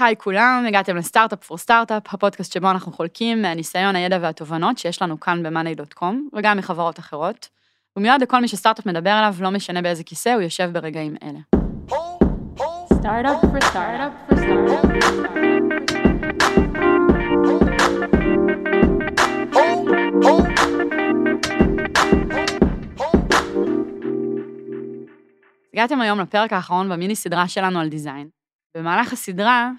[0.00, 5.20] היי כולם, הגעתם לסטארט-אפ פור סטארט-אפ, הפודקאסט שבו אנחנו חולקים מהניסיון, הידע והתובנות שיש לנו
[5.20, 7.48] כאן ב-money.com, וגם מחברות אחרות.
[7.92, 11.38] הוא מיועד לכל מי שסטארט-אפ מדבר עליו, לא משנה באיזה כיסא הוא יושב ברגעים אלה.
[12.92, 13.44] סטארט-אפ
[25.72, 28.28] הגעתם היום לפרק האחרון במיני סדרה שלנו על דיזיין.
[28.76, 29.70] במהלך הסדרה,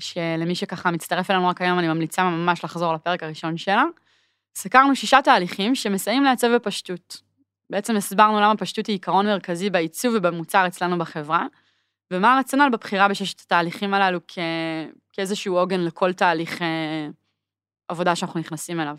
[0.00, 3.84] שלמי שככה מצטרף אלינו רק היום, אני ממליצה ממש לחזור לפרק הראשון שלה,
[4.56, 7.22] סקרנו שישה תהליכים שמסייעים לעצב בפשטות.
[7.70, 11.46] בעצם הסברנו למה פשטות היא עיקרון מרכזי בעיצוב ובמוצר אצלנו בחברה,
[12.12, 14.38] ומה הרציונל בבחירה בששת התהליכים הללו כ...
[15.12, 17.08] כאיזשהו עוגן לכל תהליך אה,
[17.88, 18.96] עבודה שאנחנו נכנסים אליו.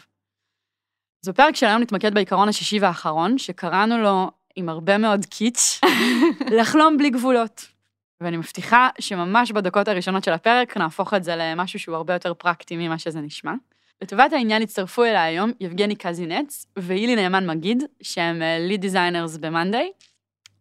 [1.24, 5.82] אז בפרק של היום נתמקד בעיקרון השישי והאחרון, שקראנו לו, עם הרבה מאוד קיץ',
[6.60, 7.77] לחלום בלי גבולות.
[8.22, 12.78] ואני מבטיחה שממש בדקות הראשונות של הפרק נהפוך את זה למשהו שהוא הרבה יותר פרקטי
[12.78, 13.54] ממה שזה נשמע.
[14.02, 19.92] לטובת העניין הצטרפו אליי היום יבגני קזינץ והילי נאמן מגיד, שהם lead designers במאנדיי.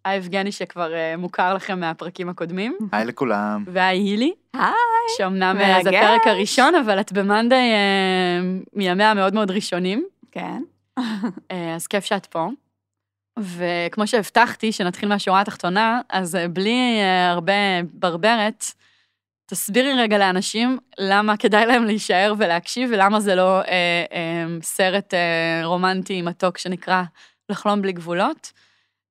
[0.05, 2.77] היי יבגני שכבר אה, מוכר לכם מהפרקים הקודמים.
[2.92, 3.64] היי לכולם.
[3.66, 4.33] והי הילי.
[4.55, 4.72] היי.
[5.19, 10.06] שאומנם אה, זה הפרק הראשון, אבל את במאנדיי אה, מימיה המאוד מאוד ראשונים.
[10.31, 10.62] כן.
[10.98, 11.03] uh,
[11.77, 12.48] אז כיף שאת פה.
[13.39, 17.53] וכמו שהבטחתי, שנתחיל מהשורה התחתונה, אז בלי uh, הרבה
[17.93, 18.65] ברברת,
[19.47, 25.61] תסבירי רגע לאנשים למה כדאי להם להישאר ולהקשיב, ולמה זה לא אה, אה, סרט אה,
[25.65, 27.03] רומנטי מתוק שנקרא
[27.48, 28.53] לחלום בלי גבולות.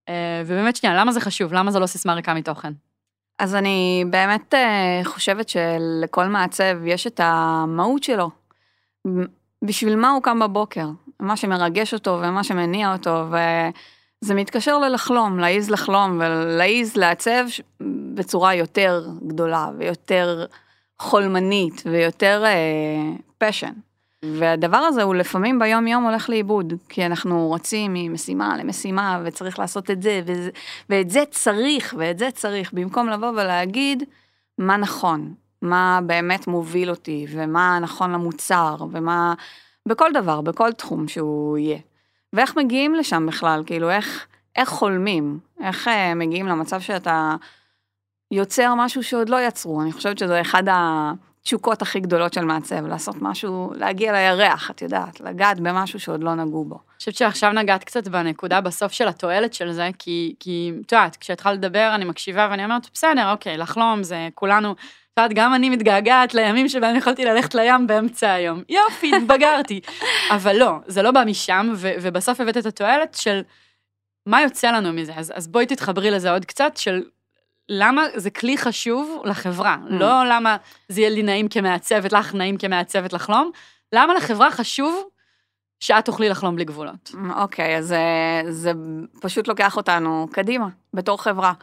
[0.09, 1.53] אה, ובאמת שנייה, למה זה חשוב?
[1.53, 2.73] למה זה לא סיסמה ריקה מתוכן?
[3.39, 8.29] אז אני באמת אה, חושבת שלכל מעצב יש את המהות שלו.
[9.65, 10.87] בשביל מה הוא קם בבוקר?
[11.19, 13.25] מה שמרגש אותו ומה שמניע אותו,
[14.25, 17.45] וזה מתקשר ללחלום, להעיז לחלום ולהעיז לעצב
[18.15, 20.45] בצורה יותר גדולה ויותר
[20.99, 22.43] חולמנית ויותר
[23.37, 23.71] פשן.
[23.71, 29.59] Uh, והדבר הזה הוא לפעמים ביום יום הולך לאיבוד, כי אנחנו רצים ממשימה למשימה וצריך
[29.59, 30.49] לעשות את זה, וזה,
[30.89, 34.03] ואת זה צריך, ואת זה צריך, במקום לבוא ולהגיד
[34.57, 39.33] מה נכון, מה באמת מוביל אותי, ומה נכון למוצר, ומה,
[39.87, 41.79] בכל דבר, בכל תחום שהוא יהיה.
[42.35, 44.25] ואיך מגיעים לשם בכלל, כאילו איך,
[44.55, 47.35] איך חולמים, איך uh, מגיעים למצב שאתה
[48.31, 53.15] יוצר משהו שעוד לא יצרו, אני חושבת שזה אחד התשוקות הכי גדולות של מעצב, לעשות
[53.21, 56.75] משהו, להגיע לירח, את יודעת, לגעת במשהו שעוד לא נגעו בו.
[56.75, 61.15] אני חושבת שעכשיו נגעת קצת בנקודה בסוף של התועלת של זה, כי, כי את יודעת,
[61.15, 64.75] כשהתחלת לדבר אני מקשיבה ואני אומרת, בסדר, אוקיי, לחלום זה כולנו,
[65.15, 68.63] את יודעת, גם אני מתגעגעת לימים שבהם יכולתי ללכת לים באמצע היום.
[68.69, 69.79] יופי, התבגרתי.
[70.35, 73.41] אבל לא, זה לא בא משם, ו, ובסוף הבאת את התועלת של
[74.25, 75.13] מה יוצא לנו מזה.
[75.15, 77.03] אז, אז בואי תתחברי לזה עוד קצת, של
[77.69, 79.93] למה זה כלי חשוב לחברה, mm.
[79.93, 80.57] לא למה
[80.89, 83.51] זה יהיה לי נעים כמעצבת, לך נעים כמעצבת לחלום,
[83.93, 85.03] למה לחברה חשוב
[85.79, 87.11] שאת תוכלי לחלום בלי גבולות.
[87.35, 88.01] אוקיי, okay, אז זה,
[88.49, 88.71] זה
[89.21, 91.53] פשוט לוקח אותנו קדימה, בתור חברה.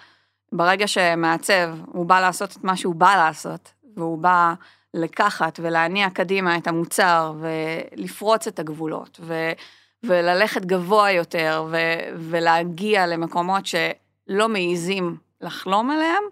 [0.52, 4.54] ברגע שמעצב, הוא בא לעשות את מה שהוא בא לעשות, והוא בא
[4.94, 9.52] לקחת ולהניע קדימה את המוצר ולפרוץ את הגבולות, ו,
[10.02, 11.76] וללכת גבוה יותר, ו,
[12.16, 16.22] ולהגיע למקומות שלא מעיזים לחלום עליהם,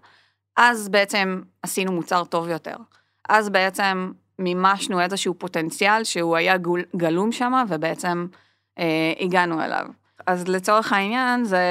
[0.56, 2.76] אז בעצם עשינו מוצר טוב יותר.
[3.28, 8.26] אז בעצם מימשנו איזשהו פוטנציאל שהוא היה גול, גלום שם, ובעצם
[8.78, 9.86] אה, הגענו אליו.
[10.26, 11.64] אז לצורך העניין זה,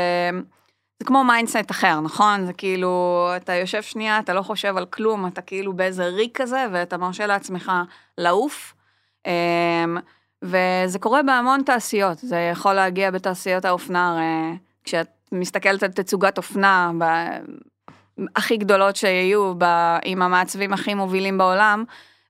[0.99, 2.45] זה כמו mindset אחר, נכון?
[2.45, 6.65] זה כאילו, אתה יושב שנייה, אתה לא חושב על כלום, אתה כאילו באיזה ריק כזה,
[6.71, 7.71] ואתה מרשה לעצמך
[8.17, 8.73] לעוף.
[9.27, 9.85] אה,
[10.41, 16.91] וזה קורה בהמון תעשיות, זה יכול להגיע בתעשיות האופנה, אה, כשאת מסתכלת על תצוגת אופנה
[16.97, 17.03] ב...
[18.35, 19.65] הכי גדולות שיהיו ב...
[20.05, 21.83] עם המעצבים הכי מובילים בעולם,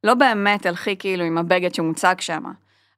[0.04, 2.44] לא באמת תלכי כאילו עם הבגד שמוצג שם.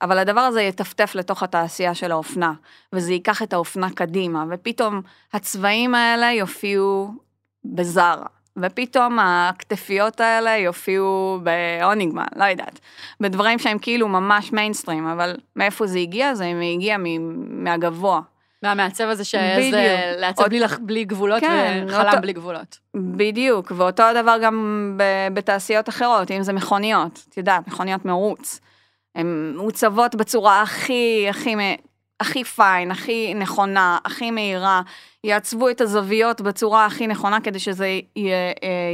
[0.02, 2.54] אבל הדבר הזה יטפטף לתוך התעשייה של האופנה,
[2.94, 5.02] וזה ייקח את האופנה קדימה, ופתאום
[5.34, 7.14] הצבעים האלה יופיעו
[7.66, 8.26] בזארה,
[8.58, 12.80] ופתאום הכתפיות האלה יופיעו באוניגמן, לא יודעת,
[13.20, 16.36] בדברים שהם כאילו ממש מיינסטרים, אבל מאיפה זה הגיע?
[16.36, 16.98] זה הגיע
[17.38, 18.22] מהגבוה,
[18.64, 19.66] מהמעצב הזה שהעז
[20.18, 22.78] לעצב בלי, בלי גבולות כן, וחלם אותו, בלי גבולות.
[22.96, 24.98] בדיוק, ואותו הדבר גם
[25.34, 28.60] בתעשיות אחרות, אם זה מכוניות, את יודעת, מכוניות מרוץ.
[29.16, 31.56] הן מעוצבות בצורה הכי, הכי,
[32.20, 34.82] הכי פיין, הכי נכונה, הכי מהירה,
[35.24, 38.00] יעצבו את הזוויות בצורה הכי נכונה כדי שזה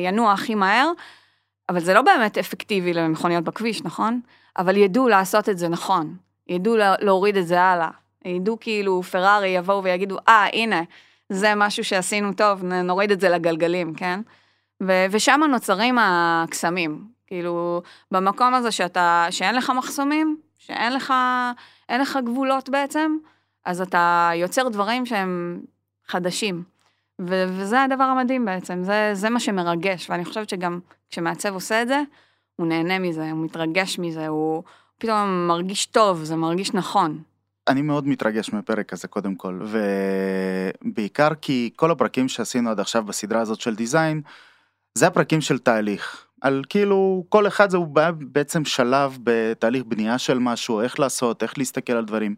[0.06, 0.92] ינוע הכי מהר,
[1.70, 4.20] אבל זה לא באמת אפקטיבי למכוניות בכביש, נכון?
[4.58, 6.16] אבל ידעו לעשות את זה נכון,
[6.48, 7.90] ידעו להוריד את זה הלאה.
[8.26, 10.82] ידעו כאילו פרארי יבואו ויגידו, אה, ah, הנה,
[11.30, 14.20] זה משהו שעשינו טוב, נוריד את זה לגלגלים, כן?
[15.12, 17.17] ושם נוצרים הקסמים.
[17.28, 17.82] כאילו,
[18.12, 21.14] במקום הזה שאתה, שאין לך מחסומים, שאין לך,
[21.90, 23.18] אין לך גבולות בעצם,
[23.66, 25.62] אז אתה יוצר דברים שהם
[26.08, 26.64] חדשים.
[27.22, 30.80] ו- וזה הדבר המדהים בעצם, זה, זה מה שמרגש, ואני חושבת שגם
[31.10, 32.02] כשמעצב עושה את זה,
[32.56, 34.64] הוא נהנה מזה, הוא מתרגש מזה, הוא
[34.98, 37.22] פתאום מרגיש טוב, זה מרגיש נכון.
[37.68, 39.60] אני מאוד מתרגש מהפרק הזה קודם כל,
[40.84, 44.22] ובעיקר כי כל הפרקים שעשינו עד עכשיו בסדרה הזאת של design,
[44.96, 46.27] זה הפרקים של תהליך.
[46.42, 47.88] על כאילו כל אחד זה הוא
[48.20, 52.36] בעצם שלב בתהליך בנייה של משהו, איך לעשות, איך להסתכל על דברים.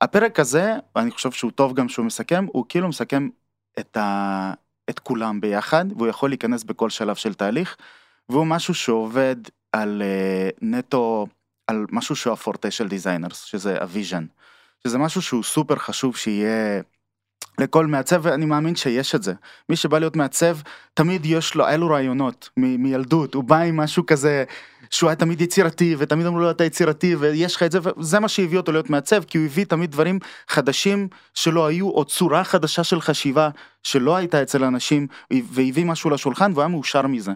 [0.00, 3.28] הפרק הזה, ואני חושב שהוא טוב גם שהוא מסכם, הוא כאילו מסכם
[3.78, 4.52] את, ה...
[4.90, 7.76] את כולם ביחד, והוא יכול להיכנס בכל שלב של תהליך,
[8.28, 9.36] והוא משהו שעובד
[9.72, 11.26] על uh, נטו,
[11.66, 14.26] על משהו שהוא הפורטה של designers, שזה ה vision.
[14.86, 16.82] שזה משהו שהוא סופר חשוב שיהיה
[17.58, 19.32] לכל מעצב, ואני מאמין שיש את זה.
[19.68, 20.56] מי שבא להיות מעצב,
[20.94, 24.44] תמיד יש לו, היה לו רעיונות מ- מילדות, הוא בא עם משהו כזה,
[24.90, 28.28] שהוא היה תמיד יצירתי, ותמיד אמרו לו אתה יצירתי, ויש לך את זה, וזה מה
[28.28, 30.18] שהביא אותו להיות מעצב, כי הוא הביא תמיד דברים
[30.48, 33.50] חדשים שלא היו, או צורה חדשה של חשיבה
[33.82, 37.32] שלא הייתה אצל אנשים, והביא משהו לשולחן, והוא היה מאושר מזה.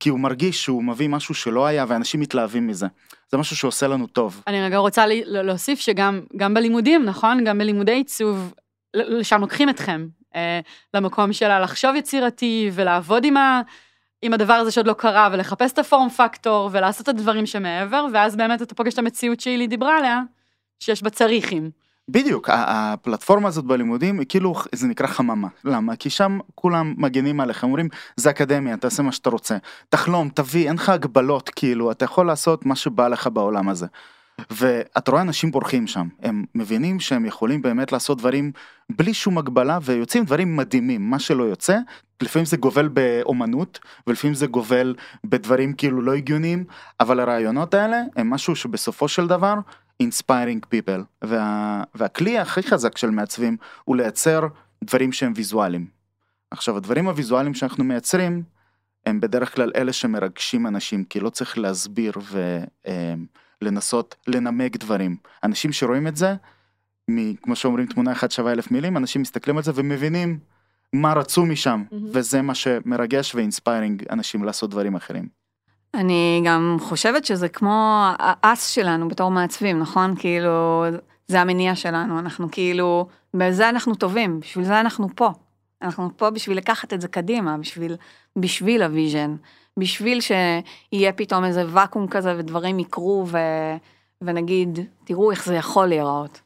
[0.00, 2.86] כי הוא מרגיש שהוא מביא משהו שלא היה, ואנשים מתלהבים מזה.
[3.30, 4.42] זה משהו שעושה לנו טוב.
[4.46, 6.20] אני רגע רוצה להוסיף שגם
[6.54, 7.44] בלימודים, נכון?
[7.44, 8.54] גם בלימודי עיצוב,
[8.94, 10.60] לשם לוקחים אתכם, אה,
[10.94, 13.60] למקום שלה לחשוב יצירתי ולעבוד עם, ה,
[14.22, 18.36] עם הדבר הזה שעוד לא קרה ולחפש את הפורם פקטור ולעשות את הדברים שמעבר, ואז
[18.36, 20.20] באמת אתה פוגש את המציאות שהילי דיברה עליה,
[20.80, 21.70] שיש בה צריכים.
[22.08, 25.48] בדיוק, הפלטפורמה הזאת בלימודים היא כאילו, זה נקרא חממה.
[25.64, 25.96] למה?
[25.96, 29.56] כי שם כולם מגנים עליך, אומרים, זה אקדמיה, תעשה מה שאתה רוצה.
[29.88, 33.86] תחלום, תביא, אין לך הגבלות, כאילו, אתה יכול לעשות מה שבא לך בעולם הזה.
[34.50, 38.52] ואתה רואה אנשים בורחים שם, הם מבינים שהם יכולים באמת לעשות דברים
[38.90, 41.78] בלי שום הגבלה ויוצאים דברים מדהימים, מה שלא יוצא,
[42.22, 44.94] לפעמים זה גובל באומנות ולפעמים זה גובל
[45.24, 46.64] בדברים כאילו לא הגיוניים,
[47.00, 49.54] אבל הרעיונות האלה הם משהו שבסופו של דבר
[50.02, 54.46] inspiring people, וה, והכלי הכי חזק של מעצבים הוא לייצר
[54.84, 55.86] דברים שהם ויזואליים.
[56.50, 58.42] עכשיו הדברים הוויזואליים שאנחנו מייצרים
[59.06, 62.58] הם בדרך כלל אלה שמרגשים אנשים כי לא צריך להסביר ו...
[63.62, 65.16] לנסות לנמק דברים.
[65.44, 66.34] אנשים שרואים את זה,
[67.42, 70.38] כמו שאומרים תמונה אחת שווה אלף מילים, אנשים מסתכלים על זה ומבינים
[70.92, 71.94] מה רצו משם, mm-hmm.
[72.12, 75.28] וזה מה שמרגש ואינספיירינג אנשים לעשות דברים אחרים.
[75.94, 80.14] אני גם חושבת שזה כמו האס שלנו בתור מעצבים, נכון?
[80.16, 80.84] כאילו,
[81.28, 85.30] זה המניע שלנו, אנחנו כאילו, בזה אנחנו טובים, בשביל זה אנחנו פה.
[85.82, 87.96] אנחנו פה בשביל לקחת את זה קדימה, בשביל,
[88.36, 89.36] בשביל ה vision.
[89.78, 93.38] בשביל שיהיה פתאום איזה ואקום כזה ודברים יקרו ו...
[94.22, 96.40] ונגיד, תראו איך זה יכול להיראות.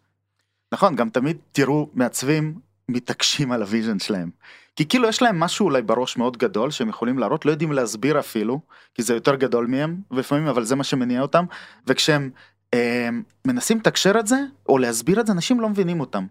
[0.73, 2.55] נכון, גם תמיד תראו מעצבים
[2.89, 4.31] מתעקשים על ה vision שלהם.
[4.77, 8.21] כי כאילו יש להם משהו אולי בראש מאוד גדול שהם יכולים להראות, לא יודעים להסביר
[8.21, 8.61] אפילו,
[8.95, 11.45] כי זה יותר גדול מהם, ולפעמים אבל זה מה שמניע אותם,
[11.87, 12.31] וכשהם
[12.75, 13.09] אה,
[13.45, 14.37] מנסים לתקשר את זה,
[14.69, 16.27] או להסביר את זה, אנשים לא מבינים אותם.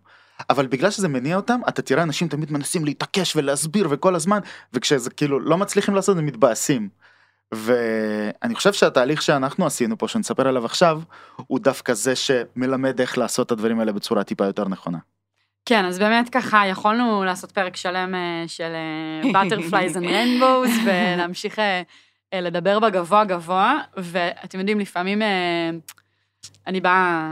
[0.50, 4.40] אבל בגלל שזה מניע אותם אתה תראה אנשים תמיד מנסים להתעקש ולהסביר וכל הזמן
[4.74, 6.90] וכשזה כאילו לא מצליחים לעשות הם מתבאסים.
[7.52, 11.02] ואני חושב שהתהליך שאנחנו עשינו פה שנספר עליו עכשיו
[11.48, 14.98] הוא דווקא זה שמלמד איך לעשות את הדברים האלה בצורה טיפה יותר נכונה.
[15.66, 18.72] כן אז באמת ככה יכולנו לעשות פרק שלם אה, של
[19.34, 21.82] butterflies and rainbows ולהמשיך אה,
[22.34, 25.22] אה, לדבר בגבוה גבוה ואתם יודעים לפעמים
[26.68, 27.32] אני באה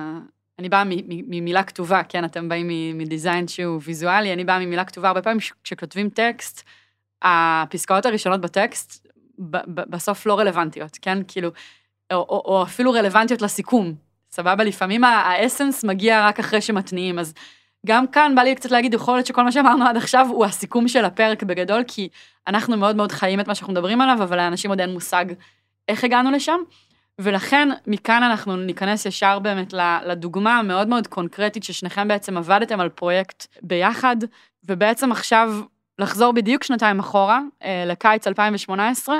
[0.63, 5.21] אני באה ממילה כתובה, כן, אתם באים מדיזיין שהוא ויזואלי, אני באה ממילה כתובה, הרבה
[5.21, 6.63] פעמים כשכותבים טקסט,
[7.21, 9.07] הפסקאות הראשונות בטקסט
[9.67, 11.49] בסוף לא רלוונטיות, כן, כאילו,
[12.13, 13.93] או, או, או אפילו רלוונטיות לסיכום,
[14.31, 14.63] סבבה?
[14.63, 17.33] לפעמים האסנס מגיע רק אחרי שמתניעים, אז
[17.85, 20.87] גם כאן בא לי קצת להגיד, יכול להיות שכל מה שאמרנו עד עכשיו הוא הסיכום
[20.87, 22.09] של הפרק בגדול, כי
[22.47, 25.25] אנחנו מאוד מאוד חיים את מה שאנחנו מדברים עליו, אבל לאנשים עוד אין מושג
[25.87, 26.59] איך הגענו לשם.
[27.21, 29.73] ולכן מכאן אנחנו ניכנס ישר באמת
[30.05, 34.15] לדוגמה המאוד מאוד קונקרטית ששניכם בעצם עבדתם על פרויקט ביחד,
[34.63, 35.53] ובעצם עכשיו
[35.99, 39.15] לחזור בדיוק שנתיים אחורה, אה, לקיץ 2018,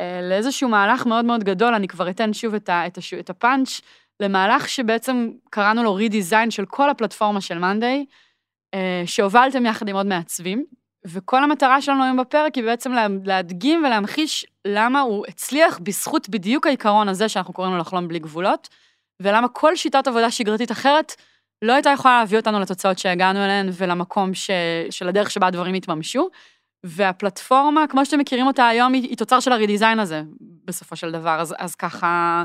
[0.00, 3.30] אה, לאיזשהו מהלך מאוד מאוד גדול, אני כבר אתן שוב את, ה, את, הש, את
[3.30, 3.80] הפאנץ',
[4.20, 8.04] למהלך שבעצם קראנו לו רידיזיין של כל הפלטפורמה של מאנדיי,
[8.74, 10.64] אה, שהובלתם יחד עם עוד מעצבים.
[11.06, 12.92] וכל המטרה שלנו היום בפרק היא בעצם
[13.24, 18.68] להדגים ולהמחיש למה הוא הצליח בזכות בדיוק העיקרון הזה שאנחנו קוראים לו לחלום בלי גבולות,
[19.22, 21.12] ולמה כל שיטת עבודה שגרתית אחרת
[21.62, 24.50] לא הייתה יכולה להביא אותנו לתוצאות שהגענו אליהן ולמקום ש...
[24.90, 26.28] של הדרך שבה הדברים התממשו.
[26.84, 30.22] והפלטפורמה, כמו שאתם מכירים אותה היום, היא, היא תוצר של הרידיזיין הזה,
[30.64, 31.40] בסופו של דבר.
[31.40, 32.44] אז, אז ככה,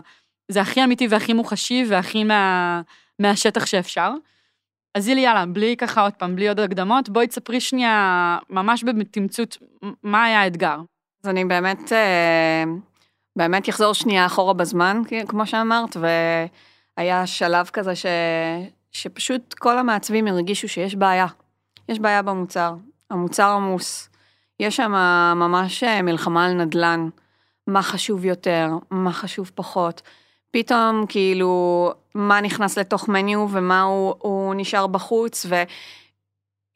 [0.51, 2.81] זה הכי אמיתי והכי מוחשי והכי מה,
[3.19, 4.11] מהשטח שאפשר.
[4.95, 9.57] אז אילי, יאללה, בלי ככה עוד פעם, בלי עוד הקדמות, בואי תספרי שנייה, ממש בתמצות,
[10.03, 10.77] מה היה האתגר.
[11.23, 12.63] אז אני באמת, אה,
[13.35, 15.97] באמת אחזור שנייה אחורה בזמן, כמו שאמרת,
[16.97, 18.05] והיה שלב כזה ש,
[18.91, 21.27] שפשוט כל המעצבים הרגישו שיש בעיה.
[21.89, 22.73] יש בעיה במוצר,
[23.09, 24.09] המוצר עמוס.
[24.59, 24.91] יש שם
[25.35, 27.09] ממש אה, מלחמה על נדל"ן,
[27.67, 30.01] מה חשוב יותר, מה חשוב פחות.
[30.51, 35.45] פתאום כאילו, מה נכנס לתוך מניו ומה הוא, הוא נשאר בחוץ,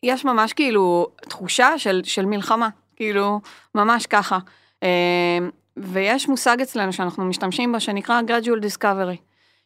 [0.03, 3.41] ויש ממש כאילו תחושה של, של מלחמה, כאילו,
[3.75, 4.39] ממש ככה.
[4.83, 5.37] אה,
[5.77, 9.17] ויש מושג אצלנו שאנחנו משתמשים בו שנקרא gradual discovery,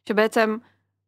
[0.10, 0.58] שבעצם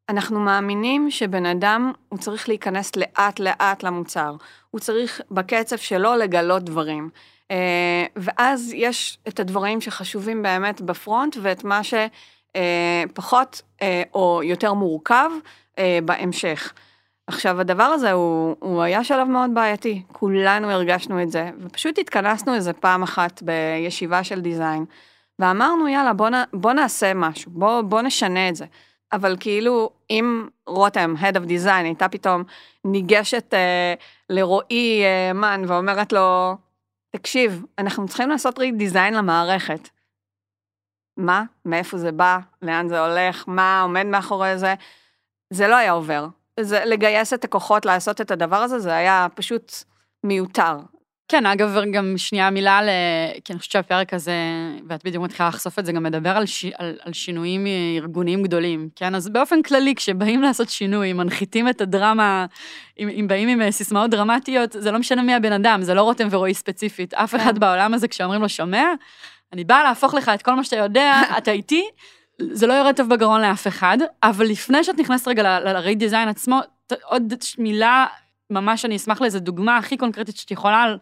[0.09, 4.35] אנחנו מאמינים שבן אדם, הוא צריך להיכנס לאט לאט למוצר.
[4.71, 7.09] הוא צריך בקצב שלו לגלות דברים.
[7.51, 12.11] אה, ואז יש את הדברים שחשובים באמת בפרונט, ואת מה שפחות
[12.55, 15.29] אה, או יותר מורכב
[16.05, 16.73] בהמשך.
[17.27, 22.55] עכשיו, הדבר הזה הוא, הוא היה שלב מאוד בעייתי, כולנו הרגשנו את זה, ופשוט התכנסנו
[22.55, 24.85] איזה פעם אחת בישיבה של דיזיין,
[25.39, 28.65] ואמרנו, יאללה, בוא, נ, בוא נעשה משהו, בוא, בוא נשנה את זה.
[29.13, 32.43] אבל כאילו, אם רותם, Head of Design, הייתה פתאום
[32.85, 33.93] ניגשת אה,
[34.29, 36.55] לרועי אה, מן ואומרת לו,
[37.09, 39.89] תקשיב, אנחנו צריכים לעשות רידיזיין למערכת.
[41.17, 41.43] מה?
[41.65, 42.39] מאיפה זה בא?
[42.61, 43.43] לאן זה הולך?
[43.47, 44.73] מה עומד מאחורי זה?
[45.49, 46.27] זה לא היה עובר.
[46.59, 49.73] זה לגייס את הכוחות לעשות את הדבר הזה, זה היה פשוט
[50.23, 50.77] מיותר.
[51.27, 52.89] כן, אגב, גם שנייה מילה ל...
[53.45, 54.33] כי אני חושבת שהפרק הזה,
[54.89, 56.65] ואת בדיוק מתחילה לחשוף את זה, גם מדבר על, ש...
[56.77, 57.65] על, על שינויים
[57.97, 59.15] ארגוניים גדולים, כן?
[59.15, 62.45] אז באופן כללי, כשבאים לעשות שינוי, מנחיתים את הדרמה,
[62.99, 66.27] אם, אם באים עם סיסמאות דרמטיות, זה לא משנה מי הבן אדם, זה לא רותם
[66.31, 67.13] ורועי ספציפית.
[67.13, 67.37] אף כן.
[67.37, 68.85] אחד בעולם הזה, כשאומרים לו, שומע,
[69.53, 71.89] אני באה להפוך לך את כל מה שאתה יודע, אתה איתי,
[72.51, 76.59] זה לא יורד טוב בגרון לאף אחד, אבל לפני שאת נכנסת רגע ל-redesign עצמו,
[77.03, 78.05] עוד מילה
[78.49, 80.95] ממש אני אשמח לאיזה דוגמה הכי קונקרטית שאת יכולה,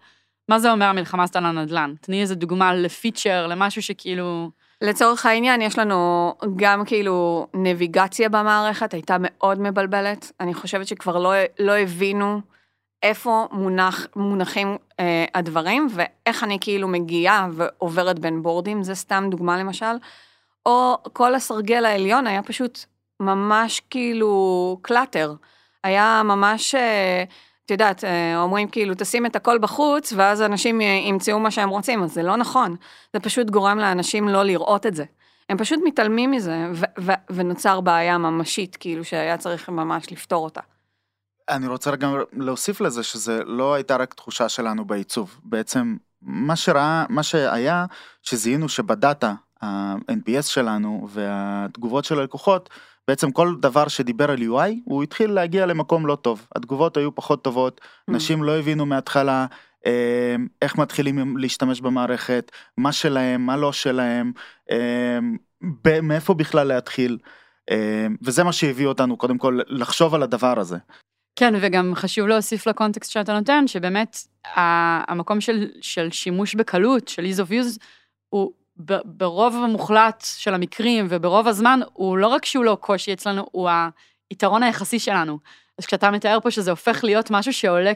[0.49, 1.93] מה זה אומר המלחמה עשתה לנדל"ן?
[2.01, 4.49] תני איזה דוגמה לפיצ'ר, למשהו שכאילו...
[4.81, 10.31] לצורך העניין, יש לנו גם כאילו נביגציה במערכת, הייתה מאוד מבלבלת.
[10.39, 12.41] אני חושבת שכבר לא, לא הבינו
[13.03, 19.57] איפה מונח, מונחים אה, הדברים, ואיך אני כאילו מגיעה ועוברת בין בורדים, זה סתם דוגמה
[19.57, 19.95] למשל.
[20.65, 22.79] או כל הסרגל העליון היה פשוט
[23.19, 25.33] ממש כאילו קלאטר.
[25.83, 27.23] היה ממש, אה,
[27.65, 32.03] את יודעת, אה, אומרים כאילו, תשים את הכל בחוץ, ואז אנשים ימצאו מה שהם רוצים,
[32.03, 32.75] אז זה לא נכון.
[33.13, 35.03] זה פשוט גורם לאנשים לא לראות את זה.
[35.49, 36.65] הם פשוט מתעלמים מזה,
[37.29, 40.61] ונוצר בעיה ממשית, כאילו, שהיה צריך ממש לפתור אותה.
[41.49, 45.39] אני רוצה גם להוסיף לזה שזה לא הייתה רק תחושה שלנו בעיצוב.
[45.43, 47.85] בעצם, מה שראה, מה שהיה,
[48.21, 52.69] שזיהינו שבדאטה, ה-NPS שלנו והתגובות של הלקוחות,
[53.07, 57.43] בעצם כל דבר שדיבר על UI הוא התחיל להגיע למקום לא טוב התגובות היו פחות
[57.43, 58.13] טובות mm.
[58.13, 59.45] אנשים לא הבינו מההתחלה
[59.85, 64.31] אה, איך מתחילים להשתמש במערכת מה שלהם מה לא שלהם
[64.71, 65.19] אה,
[66.01, 67.17] מאיפה בכלל להתחיל
[67.71, 70.77] אה, וזה מה שהביא אותנו קודם כל לחשוב על הדבר הזה.
[71.35, 74.17] כן וגם חשוב להוסיף לקונטקסט שאתה נותן שבאמת
[74.55, 77.79] המקום של, של שימוש בקלות של ease of use
[78.29, 78.51] הוא
[79.05, 83.69] ברוב המוחלט של המקרים וברוב הזמן, הוא לא רק שהוא לא קושי אצלנו, הוא
[84.29, 85.39] היתרון היחסי שלנו.
[85.77, 87.91] אז כשאתה מתאר פה שזה הופך להיות משהו שעולה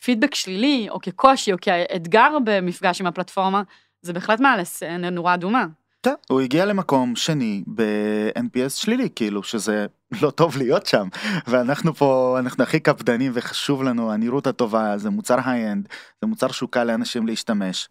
[0.00, 3.62] כפידבק שלילי, או כקושי, או כאתגר במפגש עם הפלטפורמה,
[4.02, 4.82] זה בהחלט מעלס
[5.12, 5.66] נורה אדומה.
[6.02, 9.86] כן, הוא הגיע למקום שני ב-NPS שלילי, כאילו שזה
[10.22, 11.08] לא טוב להיות שם,
[11.46, 15.88] ואנחנו פה, אנחנו הכי קפדנים וחשוב לנו הנראות הטובה, זה מוצר high-end,
[16.20, 17.88] זה מוצר שהוא קל לאנשים להשתמש.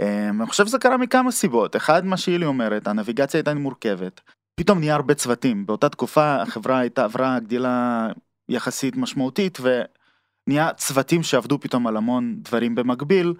[0.00, 4.20] אמ, אני חושב שזה קרה מכמה סיבות, אחד מה שאילי אומרת, הנביגציה הייתה מורכבת,
[4.54, 8.08] פתאום נהיה הרבה צוותים, באותה תקופה החברה הייתה עברה גדילה
[8.48, 13.34] יחסית משמעותית ונהיה צוותים שעבדו פתאום על המון דברים במקביל,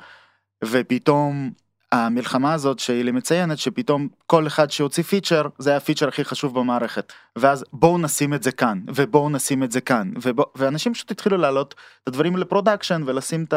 [0.65, 1.51] ופתאום
[1.93, 7.65] המלחמה הזאת שאילי מציינת שפתאום כל אחד שהוציא פיצ'ר זה הפיצ'ר הכי חשוב במערכת ואז
[7.73, 11.75] בואו נשים את זה כאן ובואו נשים את זה כאן ובוא, ואנשים פשוט התחילו להעלות
[12.03, 13.55] את הדברים ל production ולשים את.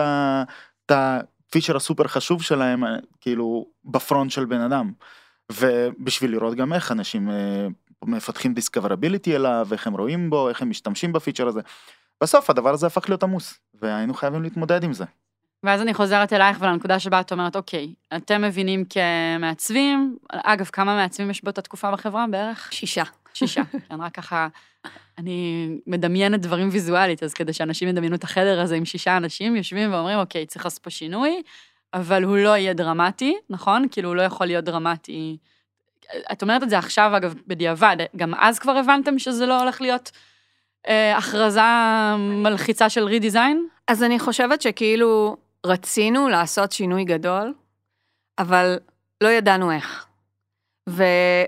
[1.52, 2.84] הפיצ'ר הסופר חשוב שלהם
[3.22, 4.92] כאילו ב front של בן אדם.
[5.52, 7.68] ובשביל לראות גם איך אנשים אה,
[8.06, 11.62] מפתחים discoverability אליו איך הם רואים בו איך הם משתמשים בפיצ'ר הזה.
[12.22, 15.06] בסוף הדבר הזה הפך להיות עמוס והיינו חייבים להתמודד עם זה.
[15.64, 21.30] ואז אני חוזרת אלייך ולנקודה שבה את אומרת אוקיי אתם מבינים כמעצבים אגב כמה מעצבים
[21.30, 22.74] יש באותה תקופה בחברה בערך?
[22.74, 23.04] שישה.
[23.34, 24.48] שישה, כן, רק ככה,
[25.18, 29.94] אני מדמיינת דברים ויזואלית, אז כדי שאנשים ידמיינו את החדר הזה עם שישה אנשים, יושבים
[29.94, 31.42] ואומרים, אוקיי, צריך לעשות פה שינוי,
[31.94, 33.86] אבל הוא לא יהיה דרמטי, נכון?
[33.92, 35.38] כאילו, הוא לא יכול להיות דרמטי.
[36.32, 40.12] את אומרת את זה עכשיו, אגב, בדיעבד, גם אז כבר הבנתם שזה לא הולך להיות
[40.88, 41.62] אה, הכרזה
[42.18, 43.68] מלחיצה של רידיזיין?
[43.88, 47.54] אז אני חושבת שכאילו רצינו לעשות שינוי גדול,
[48.40, 48.80] אבל
[49.22, 50.08] לא ידענו איך.
[50.90, 51.04] ו,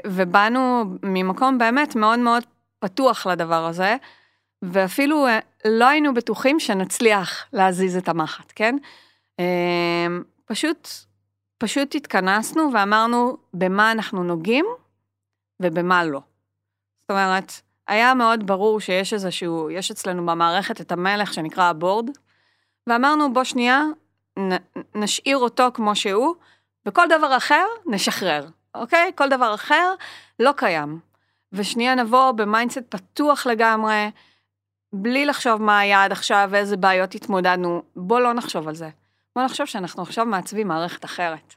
[0.08, 2.44] ובאנו ממקום באמת מאוד מאוד
[2.80, 3.96] פתוח לדבר הזה,
[4.62, 8.76] ואפילו אה, לא היינו בטוחים שנצליח להזיז את המחט, כן?
[9.40, 10.08] אה,
[10.46, 10.90] פשוט,
[11.58, 14.66] פשוט התכנסנו ואמרנו במה אנחנו נוגעים
[15.60, 16.22] ובמה לא.
[17.02, 17.52] זאת אומרת,
[17.88, 22.10] היה מאוד ברור שיש איזשהו, יש אצלנו במערכת את המלך שנקרא הבורד,
[22.88, 23.84] ואמרנו בוא שנייה,
[24.40, 24.52] נ,
[24.96, 26.36] נשאיר אותו כמו שהוא,
[26.86, 29.12] וכל דבר אחר נשחרר, אוקיי?
[29.16, 29.94] כל דבר אחר
[30.40, 31.00] לא קיים.
[31.54, 34.12] ושנייה נבוא ב mindset פתוח לגמרי,
[34.94, 38.90] בלי לחשוב מה היה עד עכשיו ואיזה בעיות התמודדנו, בוא לא נחשוב על זה.
[39.36, 41.56] בוא נחשוב שאנחנו עכשיו מעצבים מערכת אחרת.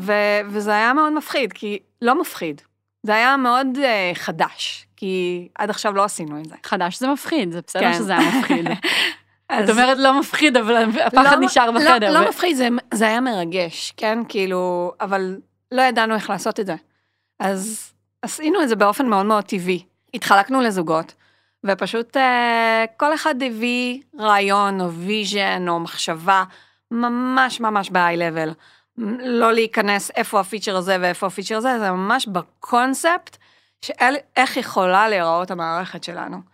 [0.00, 2.60] ו- וזה היה מאוד מפחיד, כי לא מפחיד,
[3.02, 6.54] זה היה מאוד uh, חדש, כי עד עכשיו לא עשינו את זה.
[6.64, 7.92] חדש זה מפחיד, זה בסדר כן.
[7.92, 8.66] שזה היה מפחיד.
[9.48, 9.64] אז...
[9.64, 12.12] את אומרת לא מפחיד, אבל הפחד לא, נשאר לא, בחדר.
[12.12, 14.18] לא ו- מפחיד, זה, זה היה מרגש, כן?
[14.28, 15.36] כאילו, אבל
[15.72, 16.74] לא ידענו איך לעשות את זה.
[17.40, 19.84] אז עשינו את זה באופן מאוד מאוד טבעי.
[20.14, 21.14] התחלקנו לזוגות,
[21.64, 26.44] ופשוט אה, כל אחד הביא רעיון או vision או מחשבה
[26.90, 28.54] ממש ממש ב high level.
[29.18, 33.36] לא להיכנס איפה הפיצ'ר הזה ואיפה הפיצ'ר הזה, זה ממש בקונספט
[33.82, 36.53] של איך יכולה להיראות המערכת שלנו.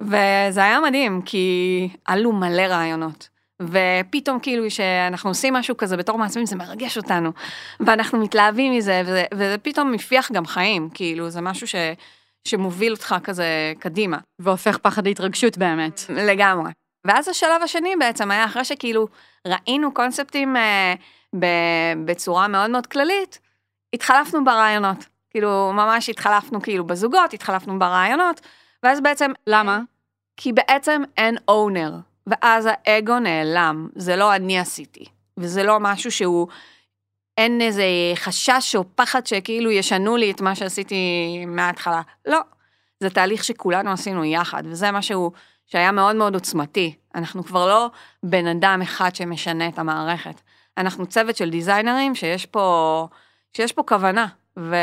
[0.00, 3.28] וזה היה מדהים, כי עלו מלא רעיונות.
[3.62, 7.32] ופתאום כאילו שאנחנו עושים משהו כזה בתור מעצבים זה מרגש אותנו
[7.80, 11.74] ואנחנו מתלהבים מזה וזה, וזה פתאום מפיח גם חיים כאילו זה משהו ש,
[12.44, 14.18] שמוביל אותך כזה קדימה.
[14.38, 16.00] והופך פחד להתרגשות באמת.
[16.08, 16.70] לגמרי.
[17.04, 19.08] ואז השלב השני בעצם היה אחרי שכאילו
[19.46, 20.94] ראינו קונספטים אה,
[21.38, 21.46] ב,
[22.04, 23.38] בצורה מאוד מאוד כללית,
[23.92, 25.06] התחלפנו ברעיונות.
[25.30, 28.40] כאילו ממש התחלפנו כאילו בזוגות, התחלפנו ברעיונות,
[28.82, 29.32] ואז בעצם...
[29.46, 29.80] למה?
[30.36, 31.92] כי בעצם אין אונר.
[32.26, 35.04] ואז האגו נעלם, זה לא אני עשיתי,
[35.36, 36.48] וזה לא משהו שהוא,
[37.38, 40.96] אין איזה חשש או פחד שכאילו ישנו לי את מה שעשיתי
[41.46, 42.00] מההתחלה.
[42.26, 42.40] לא,
[43.00, 45.32] זה תהליך שכולנו עשינו יחד, וזה משהו
[45.66, 46.94] שהיה מאוד מאוד עוצמתי.
[47.14, 47.90] אנחנו כבר לא
[48.22, 50.40] בן אדם אחד שמשנה את המערכת.
[50.78, 53.08] אנחנו צוות של דיזיינרים שיש פה,
[53.56, 54.26] שיש פה כוונה,
[54.58, 54.76] ו,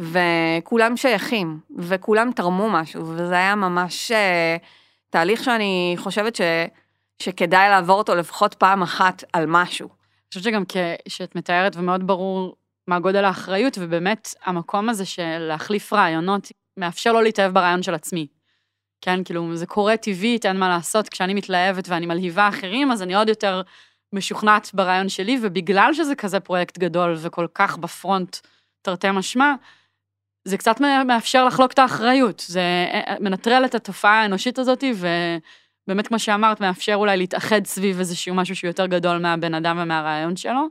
[0.00, 4.12] וכולם שייכים, וכולם תרמו משהו, וזה היה ממש...
[5.10, 6.40] תהליך שאני חושבת ש,
[7.22, 9.88] שכדאי לעבור אותו לפחות פעם אחת על משהו.
[9.88, 10.62] אני חושבת שגם
[11.08, 12.56] כשאת מתארת ומאוד ברור
[12.88, 18.26] מה גודל האחריות, ובאמת המקום הזה של להחליף רעיונות מאפשר לא להתאהב ברעיון של עצמי.
[19.00, 23.14] כן, כאילו, זה קורה טבעית, אין מה לעשות, כשאני מתלהבת ואני מלהיבה אחרים, אז אני
[23.14, 23.62] עוד יותר
[24.12, 28.36] משוכנעת ברעיון שלי, ובגלל שזה כזה פרויקט גדול וכל כך בפרונט,
[28.82, 29.54] תרתי משמע,
[30.46, 32.60] זה קצת מאפשר לחלוק את האחריות, זה
[32.92, 38.56] אה, מנטרל את התופעה האנושית הזאת, ובאמת, כמו שאמרת, מאפשר אולי להתאחד סביב איזשהו משהו
[38.56, 40.68] שהוא יותר גדול מהבן אדם ומהרעיון שלו.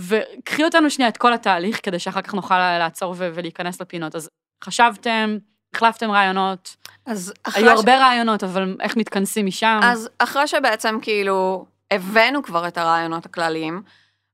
[0.00, 4.14] וקחי אותנו שנייה את כל התהליך, כדי שאחר כך נוכל לעצור ולהיכנס לפינות.
[4.14, 4.28] אז
[4.64, 5.38] חשבתם,
[5.74, 7.70] החלפתם רעיונות, אז היו ש...
[7.70, 9.80] הרבה רעיונות, אבל איך מתכנסים משם?
[9.82, 13.82] אז אחרי שבעצם כאילו הבאנו כבר את הרעיונות הכלליים,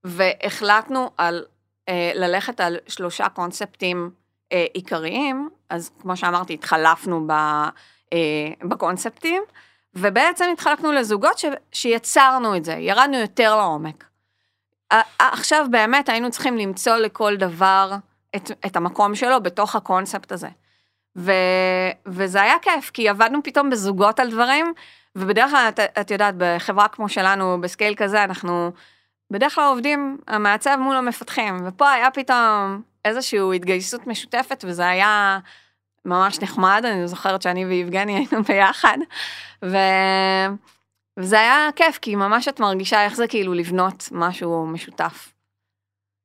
[0.04, 1.44] והחלטנו על
[1.88, 4.10] אה, ללכת על שלושה קונספטים
[4.52, 7.32] אה, עיקריים, אז כמו שאמרתי, התחלפנו ב,
[8.12, 8.18] אה,
[8.64, 9.42] בקונספטים,
[9.94, 14.04] ובעצם התחלקנו לזוגות ש, שיצרנו את זה, ירדנו יותר לעומק.
[15.18, 17.92] עכשיו באמת היינו צריכים למצוא לכל דבר
[18.36, 20.48] את, את המקום שלו בתוך הקונספט הזה.
[21.16, 21.32] ו,
[22.06, 24.72] וזה היה כיף, כי עבדנו פתאום בזוגות על דברים,
[25.16, 28.72] ובדרך כלל, את, את יודעת, בחברה כמו שלנו, בסקייל כזה, אנחנו
[29.30, 35.38] בדרך כלל עובדים, המעצב מול המפתחים, ופה היה פתאום איזושהי התגייסות משותפת, וזה היה
[36.04, 38.98] ממש נחמד, אני זוכרת שאני ויבגני היינו ביחד,
[39.64, 39.76] ו...
[41.18, 45.32] וזה היה כיף, כי ממש את מרגישה איך זה כאילו לבנות משהו משותף.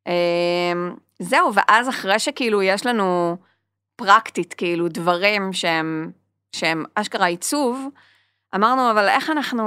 [0.08, 3.38] אמ, זהו, ואז אחרי שכאילו יש לנו
[3.96, 6.12] פרקטית, כאילו דברים שהם,
[6.56, 7.88] שהם אשכרה עיצוב,
[8.56, 9.64] אמרנו, אבל איך אנחנו,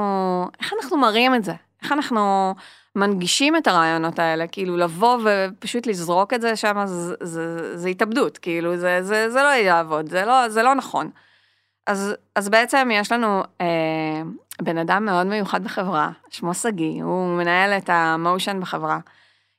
[0.60, 1.54] איך אנחנו מראים את זה?
[1.82, 2.54] איך אנחנו
[2.96, 8.38] מנגישים את הרעיונות האלה, כאילו לבוא ופשוט לזרוק את זה שם, זה, זה, זה התאבדות,
[8.38, 11.10] כאילו זה, זה, זה לא יעבוד, זה לא, זה לא נכון.
[11.86, 14.22] אז, אז בעצם יש לנו אה,
[14.62, 18.98] בן אדם מאוד מיוחד בחברה, שמו שגיא, הוא מנהל את המושן בחברה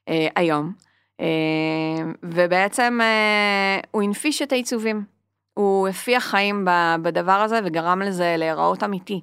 [0.10, 0.74] אה, היום,
[1.22, 1.26] אה,
[2.24, 5.04] ובעצם אה, הוא הנפיש את העיצובים.
[5.54, 6.66] הוא הפיח חיים
[7.02, 9.22] בדבר הזה וגרם לזה להיראות אמיתי.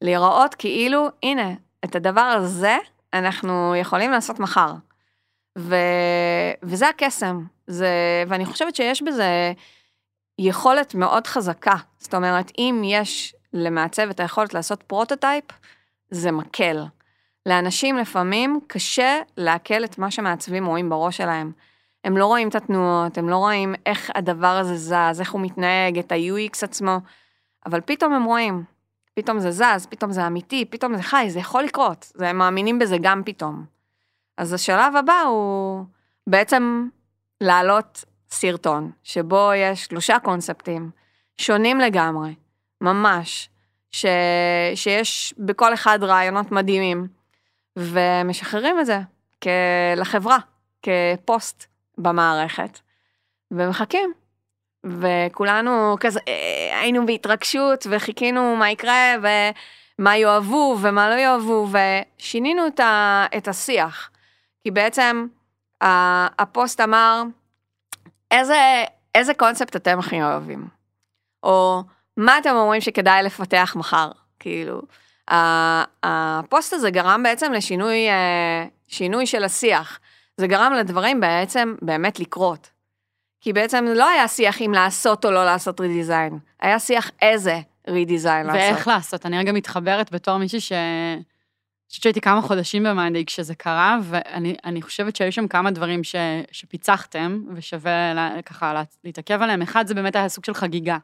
[0.00, 2.76] להיראות כאילו, הנה, את הדבר הזה
[3.14, 4.72] אנחנו יכולים לעשות מחר.
[5.58, 5.74] ו...
[6.62, 7.88] וזה הקסם, זה...
[8.28, 9.52] ואני חושבת שיש בזה
[10.38, 11.74] יכולת מאוד חזקה.
[11.98, 15.44] זאת אומרת, אם יש למעצב את היכולת לעשות prototype,
[16.10, 16.84] זה מקל.
[17.46, 21.52] לאנשים לפעמים קשה לעכל את מה שמעצבים רואים בראש שלהם.
[22.04, 25.98] הם לא רואים את התנועות, הם לא רואים איך הדבר הזה זז, איך הוא מתנהג,
[25.98, 26.98] את ה-UX עצמו,
[27.66, 28.64] אבל פתאום הם רואים.
[29.22, 32.12] פתאום זה זז, פתאום זה אמיתי, פתאום זה חי, זה יכול לקרות.
[32.18, 33.64] הם מאמינים בזה גם פתאום.
[34.36, 35.84] אז השלב הבא הוא
[36.26, 36.88] בעצם
[37.40, 40.90] להעלות סרטון, שבו יש שלושה קונספטים,
[41.38, 42.34] שונים לגמרי,
[42.80, 43.48] ממש,
[43.90, 44.06] ש...
[44.74, 47.08] שיש בכל אחד רעיונות מדהימים,
[47.76, 49.00] ומשחררים את זה.
[49.96, 50.38] לחברה,
[50.82, 51.66] כפוסט
[51.98, 52.78] במערכת,
[53.50, 54.12] ומחכים.
[54.86, 59.14] וכולנו כזה אה, היינו בהתרגשות וחיכינו מה יקרה
[59.98, 64.10] ומה יאהבו ומה לא יאהבו ושינינו את, ה, את השיח.
[64.62, 65.26] כי בעצם
[66.38, 67.22] הפוסט אמר,
[68.30, 70.68] איזה, איזה קונספט אתם הכי אוהבים?
[71.42, 71.82] או
[72.16, 74.10] מה אתם אומרים שכדאי לפתח מחר?
[74.38, 74.82] כאילו,
[76.02, 79.98] הפוסט הזה גרם בעצם לשינוי אה, שינוי של השיח.
[80.36, 82.69] זה גרם לדברים בעצם באמת לקרות.
[83.40, 88.46] כי בעצם לא היה שיח אם לעשות או לא לעשות redesign, היה שיח איזה redesign
[88.46, 88.60] לעשות.
[88.60, 90.72] ואיך לעשות, אני רגע מתחברת בתור מישהי ש...
[90.72, 96.04] אני חושבת שהייתי כמה חודשים ב monday כשזה קרה, ואני חושבת שהיו שם כמה דברים
[96.04, 96.14] ש,
[96.52, 99.62] שפיצחתם, ושווה לה, ככה להתעכב עליהם.
[99.62, 100.98] אחד, זה באמת היה סוג של חגיגה.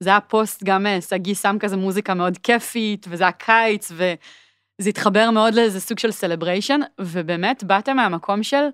[0.00, 4.88] זה היה פוסט, גם אה, שגיא שם כזה מוזיקה מאוד כיפית, וזה היה קיץ, וזה
[4.88, 8.64] התחבר מאוד לאיזה סוג של celebration, ובאמת באתם מהמקום של,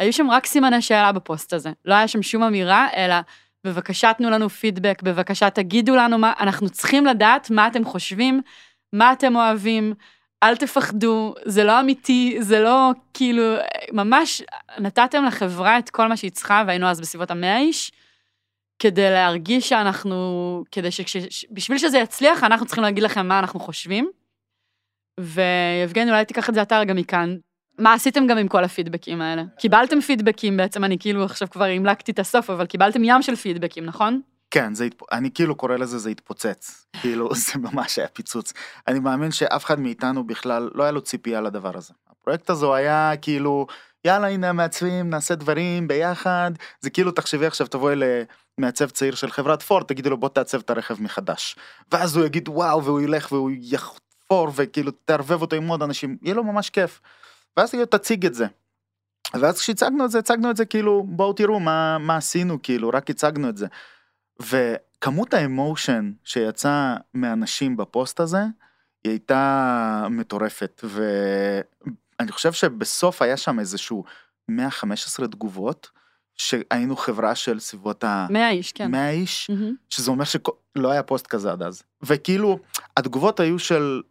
[0.00, 1.70] היו שם רק סימני שאלה בפוסט הזה.
[1.84, 3.14] לא היה שם שום אמירה, אלא
[3.64, 8.40] בבקשה תנו לנו פידבק, בבקשה תגידו לנו מה, אנחנו צריכים לדעת מה אתם חושבים,
[8.92, 9.94] מה אתם אוהבים.
[10.42, 13.42] אל תפחדו, זה לא אמיתי, זה לא כאילו,
[13.92, 14.42] ממש
[14.78, 17.92] נתתם לחברה את כל מה שהיא צריכה, והיינו אז בסביבות המאה איש,
[18.78, 24.10] כדי להרגיש שאנחנו, כדי שבשביל שזה יצליח, אנחנו צריכים להגיד לכם מה אנחנו חושבים.
[25.20, 27.36] ויבגני, אולי תיקח את זה אתה רגע מכאן.
[27.80, 29.42] מה עשיתם גם עם כל הפידבקים האלה?
[29.58, 33.84] קיבלתם פידבקים, בעצם אני כאילו עכשיו כבר המלקתי את הסוף, אבל קיבלתם ים של פידבקים,
[33.84, 34.20] נכון?
[34.50, 38.52] כן, זה, אני כאילו קורא לזה זה התפוצץ, כאילו זה ממש היה פיצוץ.
[38.88, 41.94] אני מאמין שאף אחד מאיתנו בכלל לא היה לו ציפייה לדבר הזה.
[42.10, 43.66] הפרויקט הזה היה כאילו,
[44.04, 47.94] יאללה הנה מעצבים, נעשה דברים ביחד, זה כאילו תחשבי עכשיו תבואי
[48.58, 51.56] למעצב צעיר של חברת פורד, תגידי לו בוא תעצב את הרכב מחדש.
[51.92, 56.34] ואז הוא יגיד וואו והוא ילך והוא יחפור וכאילו תערבב אותו עם עוד אנשים, יהיה
[56.34, 57.00] לו ממש כיף.
[57.56, 58.46] ואז תציג את זה.
[59.34, 63.10] ואז כשהצגנו את זה, הצגנו את זה כאילו בואו תראו מה, מה עשינו כאילו, רק
[63.10, 63.66] הצגנו את זה.
[64.40, 68.42] וכמות האמושן שיצא מאנשים בפוסט הזה,
[69.04, 74.04] היא הייתה מטורפת, ואני חושב שבסוף היה שם איזשהו
[74.48, 75.90] 115 תגובות,
[76.36, 78.26] שהיינו חברה של סביבות ה...
[78.30, 78.90] 100 איש, כן.
[78.90, 79.74] 100 איש, mm-hmm.
[79.90, 81.82] שזה אומר שלא היה פוסט כזה עד אז.
[82.02, 82.58] וכאילו,
[82.96, 84.02] התגובות היו של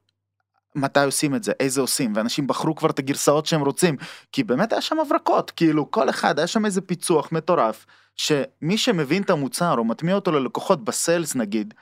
[0.75, 3.97] מתי עושים את זה, איזה עושים, ואנשים בחרו כבר את הגרסאות שהם רוצים,
[4.31, 9.23] כי באמת היה שם הברקות, כאילו כל אחד, היה שם איזה פיצוח מטורף, שמי שמבין
[9.23, 11.73] את המוצר או מטמיע אותו ללקוחות ב sales נגיד,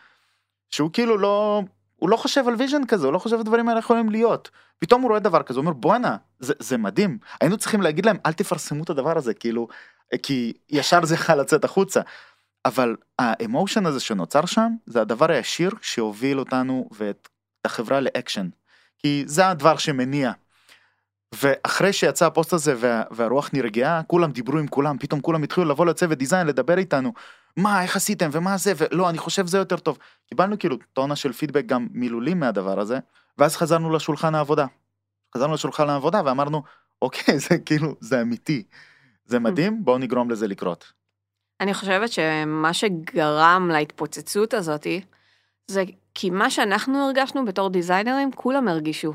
[0.69, 1.61] שהוא כאילו לא,
[1.95, 4.49] הוא לא חושב על vision כזה, הוא לא חושב הדברים האלה יכולים להיות.
[4.79, 8.17] פתאום הוא רואה דבר כזה, הוא אומר בואנה, זה, זה מדהים, היינו צריכים להגיד להם
[8.25, 9.67] אל תפרסמו את הדבר הזה, כאילו,
[10.23, 12.01] כי ישר זה יכול לצאת החוצה.
[12.65, 17.29] אבל האמושן הזה שנוצר שם, זה הדבר הישיר שהוביל אותנו ואת
[17.65, 18.47] החברה לאקשן.
[18.97, 20.31] כי זה הדבר שמניע.
[21.35, 25.85] ואחרי שיצא הפוסט הזה וה, והרוח נרגעה, כולם דיברו עם כולם, פתאום כולם התחילו לבוא
[25.85, 27.13] לצוות design, לדבר איתנו,
[27.57, 29.97] מה, איך עשיתם ומה זה, ולא, אני חושב זה יותר טוב.
[30.29, 32.99] קיבלנו כאילו טונה של פידבק גם מילולים מהדבר הזה,
[33.37, 34.65] ואז חזרנו לשולחן העבודה.
[35.35, 36.63] חזרנו לשולחן העבודה ואמרנו,
[37.01, 38.63] אוקיי, זה כאילו, זה אמיתי.
[39.25, 40.93] זה מדהים, בואו נגרום לזה לקרות.
[41.61, 45.01] אני חושבת שמה שגרם להתפוצצות הזאתי,
[45.67, 49.13] זה כי מה שאנחנו הרגשנו בתור דיזיינרים, כולם הרגישו.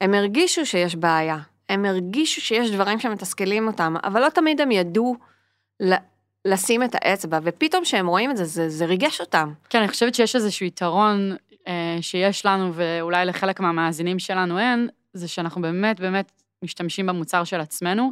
[0.00, 5.16] הם הרגישו שיש בעיה, הם הרגישו שיש דברים שמתסכלים אותם, אבל לא תמיד הם ידעו
[6.44, 9.52] לשים את האצבע, ופתאום כשהם רואים את זה, זה, זה ריגש אותם.
[9.70, 11.36] כן, אני חושבת שיש איזשהו יתרון
[11.68, 17.60] אה, שיש לנו, ואולי לחלק מהמאזינים שלנו אין, זה שאנחנו באמת באמת משתמשים במוצר של
[17.60, 18.10] עצמנו,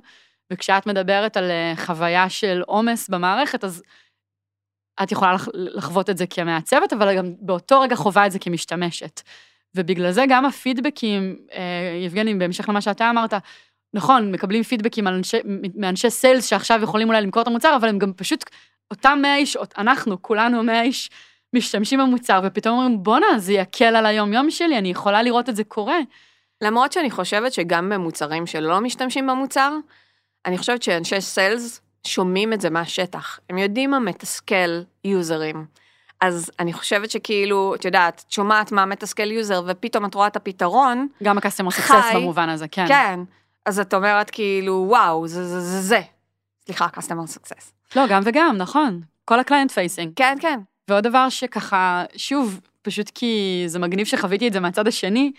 [0.53, 3.83] וכשאת מדברת על אה, חוויה של עומס במערכת, אז
[5.03, 9.21] את יכולה לחוות את זה כמעצבת, אבל גם באותו רגע חווה את זה כמשתמשת.
[9.75, 13.35] ובגלל זה גם הפידבקים, אה, יבגני, בהמשך למה שאתה אמרת,
[13.95, 15.37] נכון, מקבלים פידבקים אנשי,
[15.75, 18.45] מאנשי sales שעכשיו יכולים אולי למכור את המוצר, אבל הם גם פשוט,
[18.91, 21.11] אותם 100 איש, אנחנו, כולנו 100 איש,
[21.53, 25.65] משתמשים במוצר, ופתאום אומרים, בואנה, זה יקל על היום-יום שלי, אני יכולה לראות את זה
[25.65, 25.99] קורה.
[26.61, 29.77] למרות שאני חושבת שגם במוצרים שלא משתמשים במוצר,
[30.47, 33.41] אני חושבת שאנשי sales שומעים את זה מהשטח.
[33.51, 35.67] הם יודעים מה מתסכל יוזרים.
[36.21, 40.37] אז אני חושבת שכאילו, את יודעת, את שומעת מה מתסכל user, ופתאום את רואה את
[40.37, 42.89] הפתרון, גם ה-customer success במובן הזה, כן.
[42.89, 43.21] כן.
[43.67, 46.01] אז את אומרת כאילו, וואו, זה זה זה זה.
[46.65, 47.73] סליחה, customer success.
[47.97, 49.01] לא, גם וגם, נכון.
[49.25, 50.09] כל ה-client facing.
[50.17, 50.61] כן, כן.
[50.89, 55.33] ועוד דבר שככה, שוב, פשוט כי זה מגניב שחוויתי את זה מהצד השני,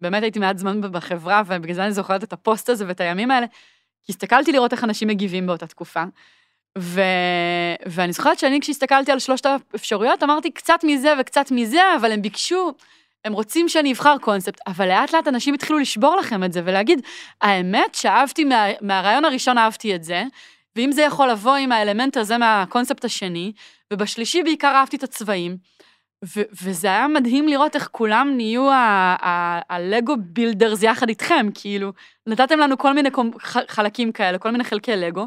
[0.00, 3.46] באמת הייתי מעט זמן בחברה, ובגלל זה אני זוכרת את הפוסט הזה ואת הימים האלה,
[4.08, 6.04] הסתכלתי לראות איך אנשים מגיבים באותה תקופה.
[6.78, 7.00] ו...
[7.86, 12.72] ואני זוכרת שאני, כשהסתכלתי על שלושת האפשרויות, אמרתי קצת מזה וקצת מזה, אבל הם ביקשו,
[13.24, 17.00] הם רוצים שאני אבחר קונספט, אבל לאט לאט אנשים התחילו לשבור לכם את זה ולהגיד,
[17.40, 18.66] האמת שאהבתי, מה...
[18.80, 20.24] מהרעיון הראשון אהבתי את זה,
[20.76, 23.52] ואם זה יכול לבוא עם האלמנט הזה מהקונספט השני,
[23.92, 25.56] ובשלישי בעיקר אהבתי את הצבעים.
[26.24, 31.92] ו- וזה היה מדהים לראות איך כולם נהיו ה- ה- הלגו builders יחד איתכם, כאילו,
[32.26, 35.26] נתתם לנו כל מיני קומ- ח- חלקים כאלה, כל מיני חלקי לגו,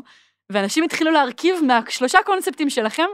[0.50, 3.06] ואנשים התחילו להרכיב מהשלושה קונספטים שלכם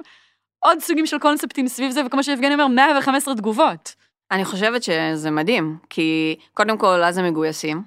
[0.60, 3.96] עוד סוגים של קונספטים סביב זה, וכמו שיבגני אומר, 115 תגובות.
[4.32, 7.82] אני חושבת שזה מדהים, כי קודם כל, אז הם מגויסים,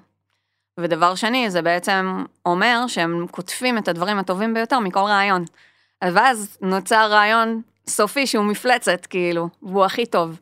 [0.79, 5.45] ודבר שני, זה בעצם אומר שהם קוטפים את הדברים הטובים ביותר מכל רעיון.
[6.03, 10.39] ואז נוצר רעיון סופי שהוא מפלצת, כאילו, והוא הכי טוב.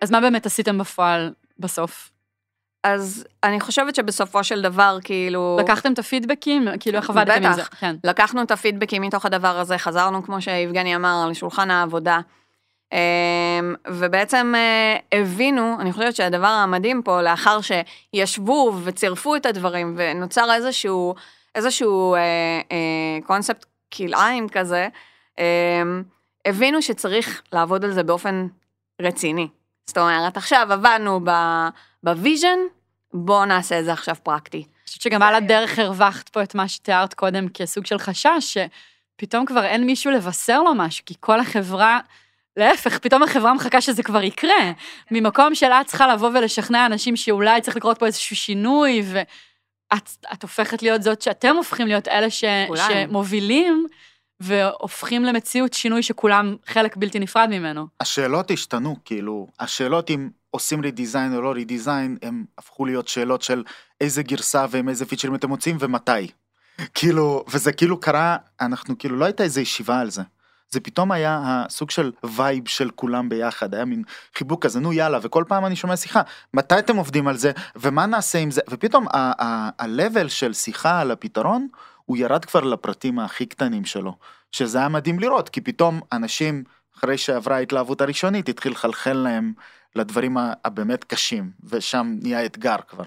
[0.00, 2.10] אז מה באמת עשיתם בפועל בסוף?
[2.84, 5.58] אז אני חושבת שבסופו של דבר, כאילו...
[5.60, 6.68] לקחתם את הפידבקים?
[6.80, 7.56] כאילו, איך עבדתם עם בטח.
[7.56, 7.62] זה?
[7.62, 7.96] כן.
[8.04, 12.20] לקחנו את הפידבקים מתוך הדבר הזה, חזרנו, כמו שיבגני אמר, לשולחן העבודה.
[12.92, 20.54] אמ, ובעצם אה, הבינו, אני חושבת שהדבר המדהים פה, לאחר שישבו וצירפו את הדברים, ונוצר
[20.54, 21.14] איזשהו,
[21.54, 22.20] איזשהו אה,
[22.72, 24.88] אה, קונספט כלאיים כזה,
[25.38, 25.82] אה,
[26.46, 28.46] הבינו שצריך לעבוד על זה באופן
[29.02, 29.48] רציני.
[29.86, 31.20] זאת אומרת, עכשיו עבדנו
[32.02, 32.58] ב-vision,
[33.14, 34.56] בואו נעשה את זה עכשיו פרקטי.
[34.56, 38.56] אני חושבת שגם על הדרך הרווחת פה את מה שתיארת קודם כסוג של חשש,
[39.18, 42.00] שפתאום כבר אין מישהו לבשר לו משהו, כי כל החברה,
[42.56, 44.72] להפך, פתאום החברה מחכה שזה כבר יקרה.
[45.10, 49.26] ממקום שלה את צריכה לבוא ולשכנע אנשים שאולי צריך לקרות פה איזשהו שינוי, ואת
[50.32, 52.84] את הופכת להיות זאת שאתם הופכים להיות אלה ש, כולנו.
[52.92, 53.86] שמובילים,
[54.42, 57.86] והופכים למציאות שינוי שכולם חלק בלתי נפרד ממנו.
[58.00, 63.64] השאלות השתנו, כאילו, השאלות אם עושים רידיזיין או לא רידיזיין, הם הפכו להיות שאלות של
[64.00, 66.10] איזה גרסה ועם איזה פיצ'רים אתם מוצאים ומתי.
[66.94, 70.22] כאילו, וזה כאילו קרה, אנחנו כאילו, לא הייתה איזה ישיבה על זה.
[70.72, 74.02] זה פתאום היה הסוג של וייב של כולם ביחד, היה מין
[74.34, 76.22] חיבוק כזה, נו יאללה, וכל פעם אני שומע שיחה,
[76.54, 81.68] מתי אתם עובדים על זה, ומה נעשה עם זה, ופתאום ה-level של שיחה על הפתרון,
[82.04, 84.16] הוא ירד כבר לפרטים הכי קטנים שלו,
[84.52, 86.64] שזה היה מדהים לראות, כי פתאום אנשים,
[86.98, 89.52] אחרי שעברה ההתלהבות הראשונית, התחיל לחלחל להם
[89.96, 93.04] לדברים הבאמת קשים, ושם נהיה אתגר כבר.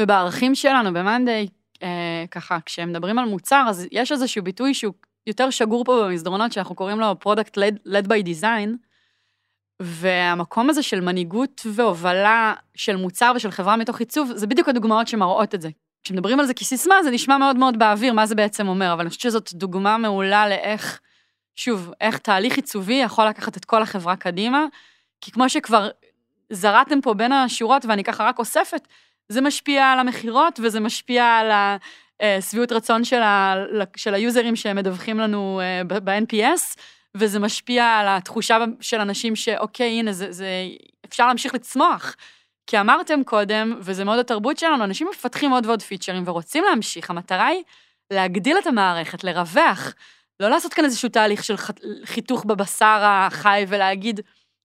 [0.00, 1.48] ובערכים שלנו במאנדיי,
[1.82, 4.94] אה, ככה, כשמדברים על מוצר, אז יש איזשהו ביטוי שהוא
[5.26, 8.70] יותר שגור פה במסדרונות, שאנחנו קוראים לו Product led, led by Design,
[9.80, 15.54] והמקום הזה של מנהיגות והובלה של מוצר ושל חברה מתוך עיצוב, זה בדיוק הדוגמאות שמראות
[15.54, 15.68] את זה.
[16.04, 19.08] כשמדברים על זה כסיסמה, זה נשמע מאוד מאוד באוויר, מה זה בעצם אומר, אבל אני
[19.08, 21.00] חושבת שזאת דוגמה מעולה לאיך,
[21.56, 24.64] שוב, איך תהליך עיצובי יכול לקחת את כל החברה קדימה,
[25.20, 25.88] כי כמו שכבר
[26.50, 28.88] זרעתם פה בין השורות, ואני ככה רק אוספת,
[29.28, 31.50] זה משפיע על המכירות וזה משפיע על
[32.20, 33.54] השביעות רצון של, ה,
[33.96, 36.80] של היוזרים שמדווחים לנו אה, ב-NPS,
[37.16, 40.46] וזה משפיע על התחושה של אנשים שאוקיי, הנה, זה, זה,
[41.06, 42.16] אפשר להמשיך לצמוח.
[42.66, 47.46] כי אמרתם קודם, וזה מאוד התרבות שלנו, אנשים מפתחים עוד ועוד פיצ'רים ורוצים להמשיך, המטרה
[47.46, 47.62] היא
[48.12, 49.94] להגדיל את המערכת, לרווח,
[50.40, 51.54] לא לעשות כאן איזשהו תהליך של
[52.04, 54.20] חיתוך בבשר החי ולהגיד,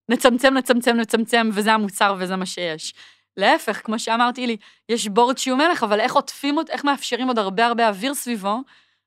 [0.08, 2.94] נצמצם, נצמצם, נצמצם, וזה המוצר וזה מה שיש.
[3.36, 4.56] להפך, כמו שאמרתי לי,
[4.88, 8.60] יש בורד שהוא מלך, אבל איך עוטפים איך מאפשרים עוד הרבה הרבה אוויר סביבו,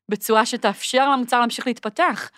[0.09, 2.29] בצורה שתאפשר למוצר להמשיך להתפתח.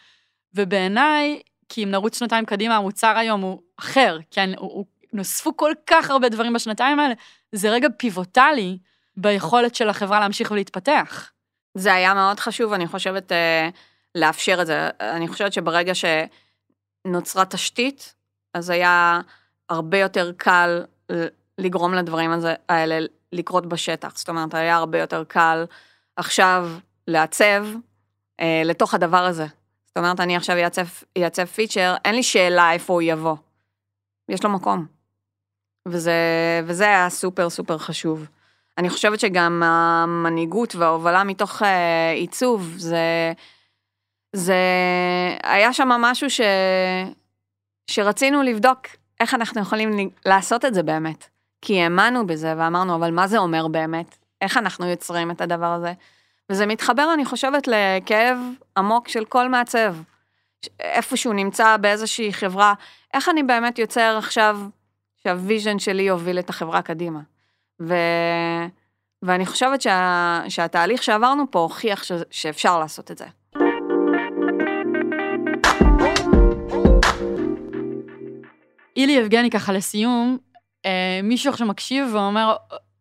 [0.54, 5.72] ובעיניי, כי אם נרוץ שנתיים קדימה, המוצר היום הוא אחר, כן, הוא, הוא, נוספו כל
[5.88, 7.14] כך הרבה דברים בשנתיים האלה,
[7.52, 8.78] זה רגע פיבוטלי
[9.18, 11.32] ביכולת של החברה להמשיך ולהתפתח.
[11.76, 13.70] זה היה מאוד חשוב, אני חושבת, אה,
[14.16, 14.90] לאפשר את זה.
[15.00, 15.94] אני חושבת שברגע
[17.06, 18.16] שנוצרה תשתית,
[18.54, 19.22] אז היה
[19.70, 20.84] הרבה יותר קל
[21.58, 24.18] לגרום לדברים הזה, האלה לקרות בשטח.
[24.18, 25.66] זאת אומרת, היה הרבה יותר קל
[26.16, 26.70] עכשיו
[27.08, 27.66] לעצב
[28.40, 29.46] אה, לתוך הדבר הזה.
[29.86, 30.58] זאת אומרת, אני עכשיו
[31.18, 33.36] אעצב, פיצ'ר, אין לי שאלה איפה הוא יבוא.
[34.30, 34.86] יש לו מקום.
[35.88, 36.14] וזה,
[36.66, 38.28] וזה היה סופר סופר חשוב.
[38.78, 43.34] אני חושבת שגם המנהיגות וההובלה מתוך אה, עיצוב, זה,
[44.36, 44.56] זה
[45.44, 46.42] היה שם משהו ש,
[47.88, 48.88] שרצינו לבדוק
[49.20, 51.30] איך אנחנו יכולים לעשות את זה באמת.
[51.62, 54.18] כי האמנו בזה ואמרנו, אבל מה זה אומר באמת?
[54.42, 55.94] איך אנחנו יוצרים את הדבר הזה?
[56.50, 58.38] וזה מתחבר, אני חושבת, לכאב
[58.78, 59.96] עמוק של כל מעצב,
[60.80, 62.74] איפשהו נמצא באיזושהי חברה,
[63.14, 64.60] איך אני באמת יוצר עכשיו
[65.24, 67.20] שה-vision שלי יוביל את החברה קדימה.
[67.82, 67.96] ו...
[69.24, 70.42] ואני חושבת שה...
[70.50, 72.12] שהתהליך שעברנו פה הוכיח ש...
[72.32, 73.26] שאפשר לעשות את זה.
[78.96, 80.38] אילי יבגני ככה לסיום,
[81.24, 82.56] מישהו עכשיו מקשיב ואומר,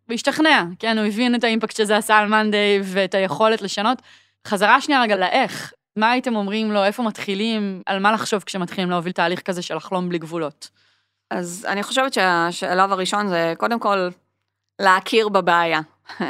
[0.06, 4.02] הוא השתכנע, כן, הוא הבין את ה-impact שזה עשה על מאנדיי ואת היכולת לשנות.
[4.46, 9.12] חזרה שנייה רגע לאיך, מה הייתם אומרים לו, איפה מתחילים, על מה לחשוב כשמתחילים להוביל
[9.12, 10.70] תהליך כזה של לחלום בלי גבולות?
[11.30, 14.08] אז אני חושבת שהשלב הראשון זה קודם כל
[14.80, 15.80] להכיר בבעיה.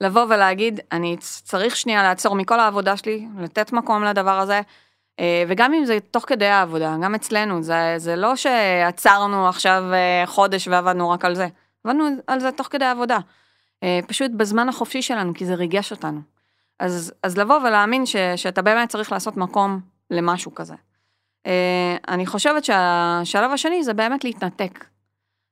[0.00, 4.60] לבוא ולהגיד, אני צריך שנייה לעצור מכל העבודה שלי, לתת מקום לדבר הזה, אה,
[5.48, 10.68] וגם אם זה תוך כדי העבודה, גם אצלנו, זה, זה לא שעצרנו עכשיו אה, חודש
[10.68, 11.48] ועבדנו רק על זה,
[11.84, 13.18] עבדנו על זה תוך כדי העבודה.
[13.82, 16.20] אה, פשוט בזמן החופשי שלנו, כי זה ריגש אותנו.
[16.78, 19.80] אז, אז לבוא ולהאמין ש, שאתה באמת צריך לעשות מקום
[20.10, 20.74] למשהו כזה.
[22.08, 24.84] אני חושבת שהשלב השני זה באמת להתנתק.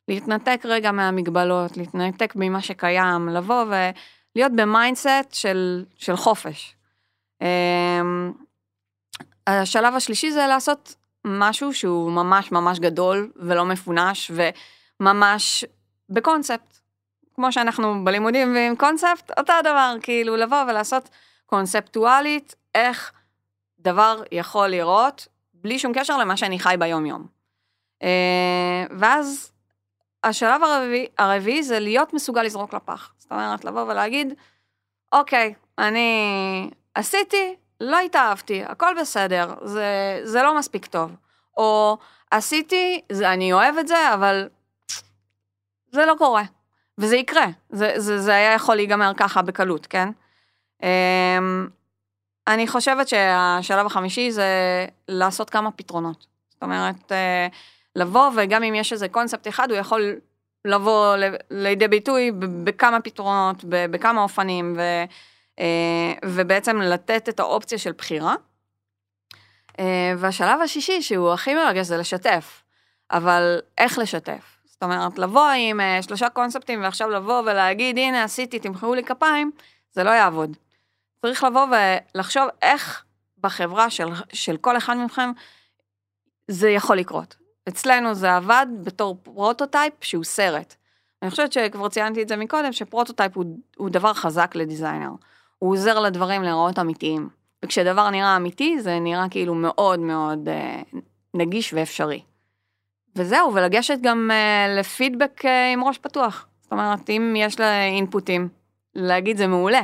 [0.09, 6.75] להתנתק רגע מהמגבלות, להתנתק ממה שקיים, לבוא ולהיות ב-mindset של, של חופש.
[9.49, 14.31] השלב השלישי זה לעשות משהו שהוא ממש ממש גדול ולא מפונש
[15.01, 15.65] וממש
[16.11, 16.79] בקונספט.
[17.35, 21.09] כמו שאנחנו בלימודים ועם קונספט, אותו הדבר, כאילו לבוא ולעשות
[21.47, 23.13] קונספטואלית איך
[23.79, 27.27] דבר יכול לראות בלי שום קשר למה שאני חי ביום יום.
[28.03, 29.53] אה, ואז
[30.25, 33.13] השלב הרביעי, הרביעי זה להיות מסוגל לזרוק לפח.
[33.19, 34.35] זאת אומרת, לבוא ולהגיד,
[35.13, 41.17] אוקיי, אני עשיתי, לא התאהבתי, הכל בסדר, זה, זה לא מספיק טוב.
[41.57, 41.99] או
[42.31, 44.49] עשיתי, זה, אני אוהב את זה, אבל
[45.93, 46.43] זה לא קורה.
[46.99, 50.09] וזה יקרה, זה, זה, זה היה יכול להיגמר ככה בקלות, כן?
[50.83, 50.85] Um,
[52.47, 54.47] אני חושבת שהשלב החמישי זה
[55.09, 56.27] לעשות כמה פתרונות.
[56.49, 57.55] זאת אומרת, uh,
[57.97, 60.17] לבוא, וגם אם יש איזה קונספט אחד, הוא יכול
[60.65, 61.17] לבוא
[61.51, 62.33] לידי ביטוי
[62.65, 64.81] בכמה פתרונות, בכמה אופנים, ו...
[65.59, 68.35] אה, ובעצם לתת את האופציה של בחירה.
[69.79, 72.63] אה, והשלב השישי, שהוא הכי מרגש, זה לשתף.
[73.11, 74.59] אבל איך לשתף?
[74.65, 79.51] זאת אומרת, לבוא עם אה, שלושה קונספטים ועכשיו לבוא ולהגיד, הנה עשיתי, תמחאו לי כפיים,
[79.93, 80.57] זה לא יעבוד.
[81.23, 81.67] צריך לבוא
[82.15, 83.05] ולחשוב איך
[83.39, 85.31] בחברה של, של כל אחד מכם
[86.49, 87.37] זה יכול לקרות.
[87.69, 90.75] אצלנו זה עבד בתור prototype שהוא סרט.
[91.23, 93.45] אני חושבת שכבר ציינתי את זה מקודם, ש-prototype הוא,
[93.77, 95.11] הוא דבר חזק ל-designer.
[95.59, 97.29] הוא עוזר לדברים להיראות אמיתיים.
[97.65, 100.83] וכשדבר נראה אמיתי, זה נראה כאילו מאוד מאוד אה,
[101.35, 102.21] נגיש ואפשרי.
[103.17, 106.47] וזהו, ולגשת גם אה, לפידבק אה, עם ראש פתוח.
[106.63, 108.49] זאת אומרת, אם יש לה אינפוטים,
[108.95, 109.83] להגיד זה מעולה.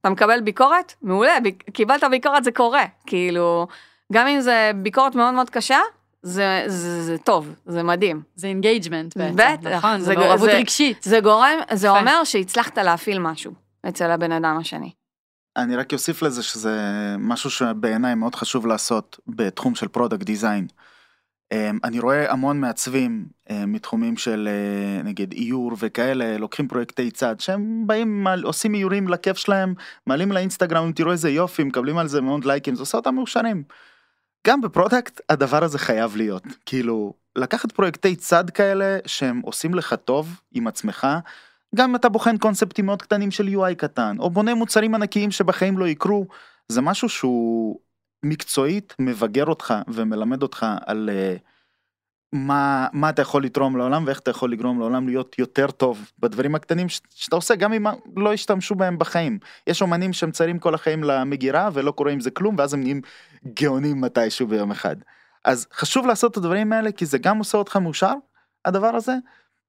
[0.00, 0.92] אתה מקבל ביקורת?
[1.02, 2.84] מעולה, ב- קיבלת ביקורת זה קורה.
[3.06, 3.66] כאילו,
[4.12, 5.78] גם אם זה ביקורת מאוד מאוד קשה,
[6.22, 8.22] זה, זה, זה טוב, זה מדהים.
[8.34, 9.98] זה engagement בעצם, בטח, נכון?
[9.98, 11.02] זה, זה מעורבות רגשית.
[11.02, 13.52] זה גורם, זה אומר שהצלחת להפעיל משהו
[13.88, 14.90] אצל הבן אדם השני.
[15.56, 16.76] אני רק אוסיף לזה שזה
[17.18, 20.66] משהו שבעיניי מאוד חשוב לעשות בתחום של product design.
[21.52, 27.40] אמ, אני רואה המון מעצבים אמ, מתחומים של אה, נגיד איור וכאלה לוקחים פרויקטי צד
[27.40, 29.74] שהם באים עושים איורים לכיף שלהם
[30.06, 33.62] מעלים לאינסטגרם תראו איזה יופי מקבלים על זה מאוד לייקים זה עושה אותם מאושרים.
[34.46, 40.40] גם ב-product הדבר הזה חייב להיות כאילו לקחת פרויקטי צד כאלה שהם עושים לך טוב
[40.52, 41.06] עם עצמך
[41.74, 45.78] גם אם אתה בוחן קונספטים מאוד קטנים של UI קטן, או בונה מוצרים ענקיים שבחיים
[45.78, 46.26] לא יקרו,
[46.68, 47.80] זה משהו שהוא
[48.24, 51.40] מקצועית מבגר אותך ומלמד אותך על uh,
[52.34, 56.54] מה, מה אתה יכול לתרום לעולם ואיך אתה יכול לגרום לעולם להיות יותר טוב בדברים
[56.54, 59.38] הקטנים ש, שאתה עושה גם אם לא ישתמשו בהם בחיים.
[59.66, 63.00] יש אומנים שמציירים כל החיים למגירה ולא קורה עם זה כלום ואז הם נהיים
[63.60, 64.96] גאונים מתישהו ביום אחד.
[65.44, 68.14] אז חשוב לעשות את הדברים האלה כי זה גם עושה אותך מאושר
[68.64, 69.14] הדבר הזה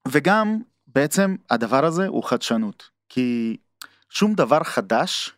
[0.07, 0.59] וגם
[0.95, 3.57] בעצם הדבר הזה הוא חדשנות, כי
[4.09, 5.31] שום דבר חדש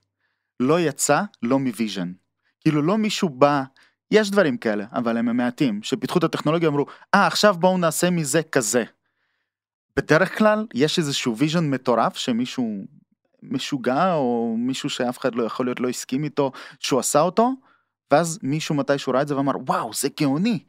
[0.59, 2.11] לא יצא לא מ-vision.
[2.59, 3.63] כאילו לא מישהו בא,
[4.11, 8.43] יש דברים כאלה, אבל הם מעטים, שפיתחו את הטכנולוגיה אמרו, אה, עכשיו בואו נעשה מזה
[8.43, 8.83] כזה.
[9.95, 12.85] בדרך כלל יש איזשהו vision מטורף שמישהו
[13.43, 17.51] משוגע או מישהו שאף אחד לא יכול להיות לא הסכים איתו שהוא עשה אותו
[18.11, 20.59] ואז מישהו מתי שהוא ראה את זה ואמר וואו זה גאוני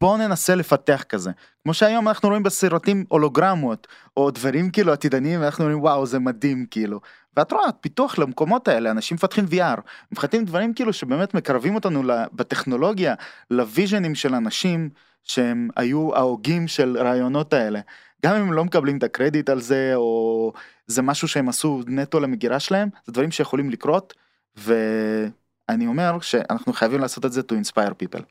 [0.00, 1.30] בואו ננסה לפתח כזה.
[1.62, 3.86] כמו שהיום אנחנו רואים בסרטים הולוגרמות,
[4.16, 7.00] או דברים כאילו עתידניים, ואנחנו אומרים וואו זה מדהים כאילו.
[7.36, 9.80] ואת רואה, פיתוח למקומות האלה, אנשים מפתחים VR,
[10.12, 13.14] מפתחים דברים כאילו שבאמת מקרבים אותנו בטכנולוגיה,
[13.50, 14.90] לוויז'נים של אנשים
[15.22, 17.80] שהם היו ההוגים של רעיונות האלה.
[18.24, 20.52] גם אם הם לא מקבלים את הקרדיט על זה, או
[20.86, 24.14] זה משהו שהם עשו נטו למגירה שלהם, זה דברים שיכולים לקרות,
[24.56, 28.22] ואני אומר שאנחנו חייבים לעשות את זה to inspire people.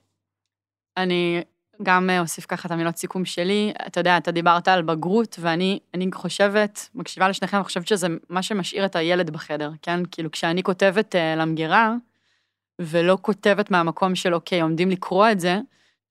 [0.98, 1.44] אני
[1.84, 3.74] גם אה, אוסיף ככה את המילות סיכום שלי.
[3.88, 8.44] אתה יודע, אתה דיברת על בגרות, ואני אני חושבת, מקשיבה לשניכם, אני חושבת שזה מה
[8.44, 10.00] שמשאיר את הילד בחדר, כן?
[10.12, 11.94] כאילו, כשאני כותבת uh, למגירה,
[12.80, 15.60] ולא כותבת מהמקום של, אוקיי, עומדים לקרוא את זה,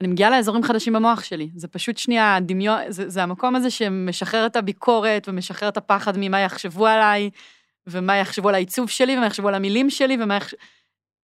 [0.00, 1.50] אני מגיעה לאזורים חדשים במוח שלי.
[1.56, 6.40] זה פשוט שנייה דמיון, זה, זה המקום הזה שמשחרר את הביקורת ומשחרר את הפחד ממה
[6.40, 7.30] יחשבו עליי,
[7.86, 10.58] ומה יחשבו על העיצוב שלי, ומה יחשבו על המילים שלי, ומה יחשבו...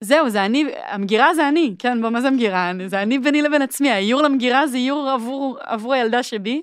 [0.00, 2.72] זהו, זה אני, המגירה זה אני, כן, מה זה מגירה?
[2.86, 6.62] זה אני ביני לבין עצמי, האיור למגירה זה איור עבור, עבור הילדה שבי.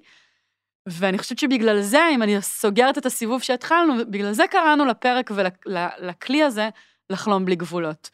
[0.88, 6.44] ואני חושבת שבגלל זה, אם אני סוגרת את הסיבוב שהתחלנו, בגלל זה קראנו לפרק ולכלי
[6.44, 6.70] הזה
[7.10, 8.10] לחלום בלי גבולות.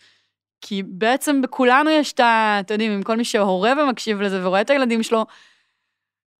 [0.61, 2.57] כי בעצם בכולנו יש את ה...
[2.59, 5.25] אתם יודעים, עם כל מי שהורה ומקשיב לזה ורואה את הילדים שלו,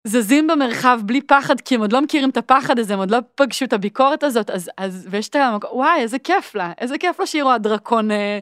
[0.08, 3.18] זזים במרחב בלי פחד, כי הם עוד לא מכירים את הפחד הזה, הם עוד לא
[3.36, 7.20] פגשו את הביקורת הזאת, אז, אז ויש את המקום, וואי, איזה כיף לה, איזה כיף
[7.20, 8.40] לה שהיא רואה דרקון אה,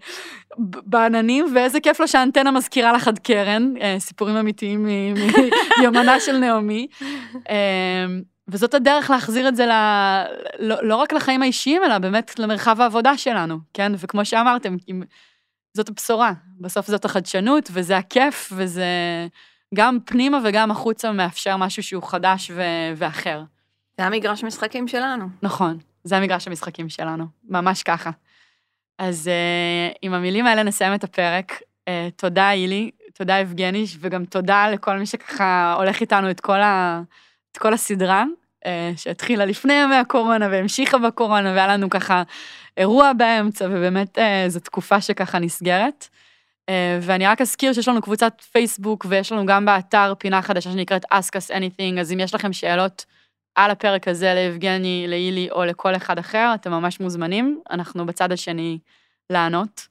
[0.58, 4.88] בעננים, ואיזה כיף לה שהאנטנה מזכירה לך עד קרן, אה, סיפורים אמיתיים
[5.80, 6.88] מיומנה של נעמי.
[7.50, 8.06] אה,
[8.48, 9.72] וזאת הדרך להחזיר את זה ל...
[10.60, 13.92] לא, לא רק לחיים האישיים, אלא באמת למרחב העבודה שלנו, כן?
[13.98, 14.76] וכמו שאמרתם,
[15.74, 18.86] זאת הבשורה, בסוף זאת החדשנות, וזה הכיף, וזה...
[19.74, 23.44] גם פנימה וגם החוצה מאפשר משהו שהוא חדש ו- ואחר.
[23.98, 25.26] זה המגרש משחקים שלנו.
[25.42, 28.10] נכון, זה המגרש המשחקים שלנו, ממש ככה.
[28.98, 31.52] אז uh, עם המילים האלה נסיים את הפרק.
[31.90, 37.02] Uh, תודה, אילי, תודה, יבגני, וגם תודה לכל מי שככה הולך איתנו את כל, ה-
[37.52, 38.24] את כל הסדרה,
[38.66, 42.24] uh, שהתחילה לפני ימי הקורונה והמשיכה בקורונה, והיה לנו ככה
[42.78, 46.08] אירוע באמצע, ובאמת uh, זו תקופה שככה נסגרת.
[46.72, 51.06] אה, ואני רק אזכיר שיש לנו קבוצת פייסבוק ויש לנו גם באתר פינה חדשה שנקראת
[51.06, 53.06] Ask Us Anything, אז אם יש לכם שאלות
[53.56, 58.80] על הפרק הזה ליבגני, לאילי או לכל אחד אחר, אתם ממש מוזמנים, אנחנו בצד השני
[59.30, 59.88] לענות.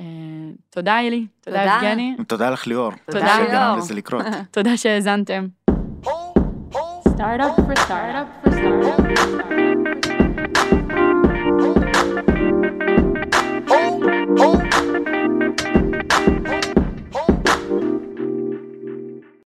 [0.00, 0.04] אה,
[0.70, 2.16] תודה אילי, תודה יבגני.
[2.28, 2.92] תודה לך ליאור.
[3.10, 3.76] תודה ליאור.
[3.76, 4.24] לזה לקרות.
[4.50, 5.46] תודה שהאזנתם.
[7.22, 8.84] Start up for start up for start
[12.26, 12.31] up.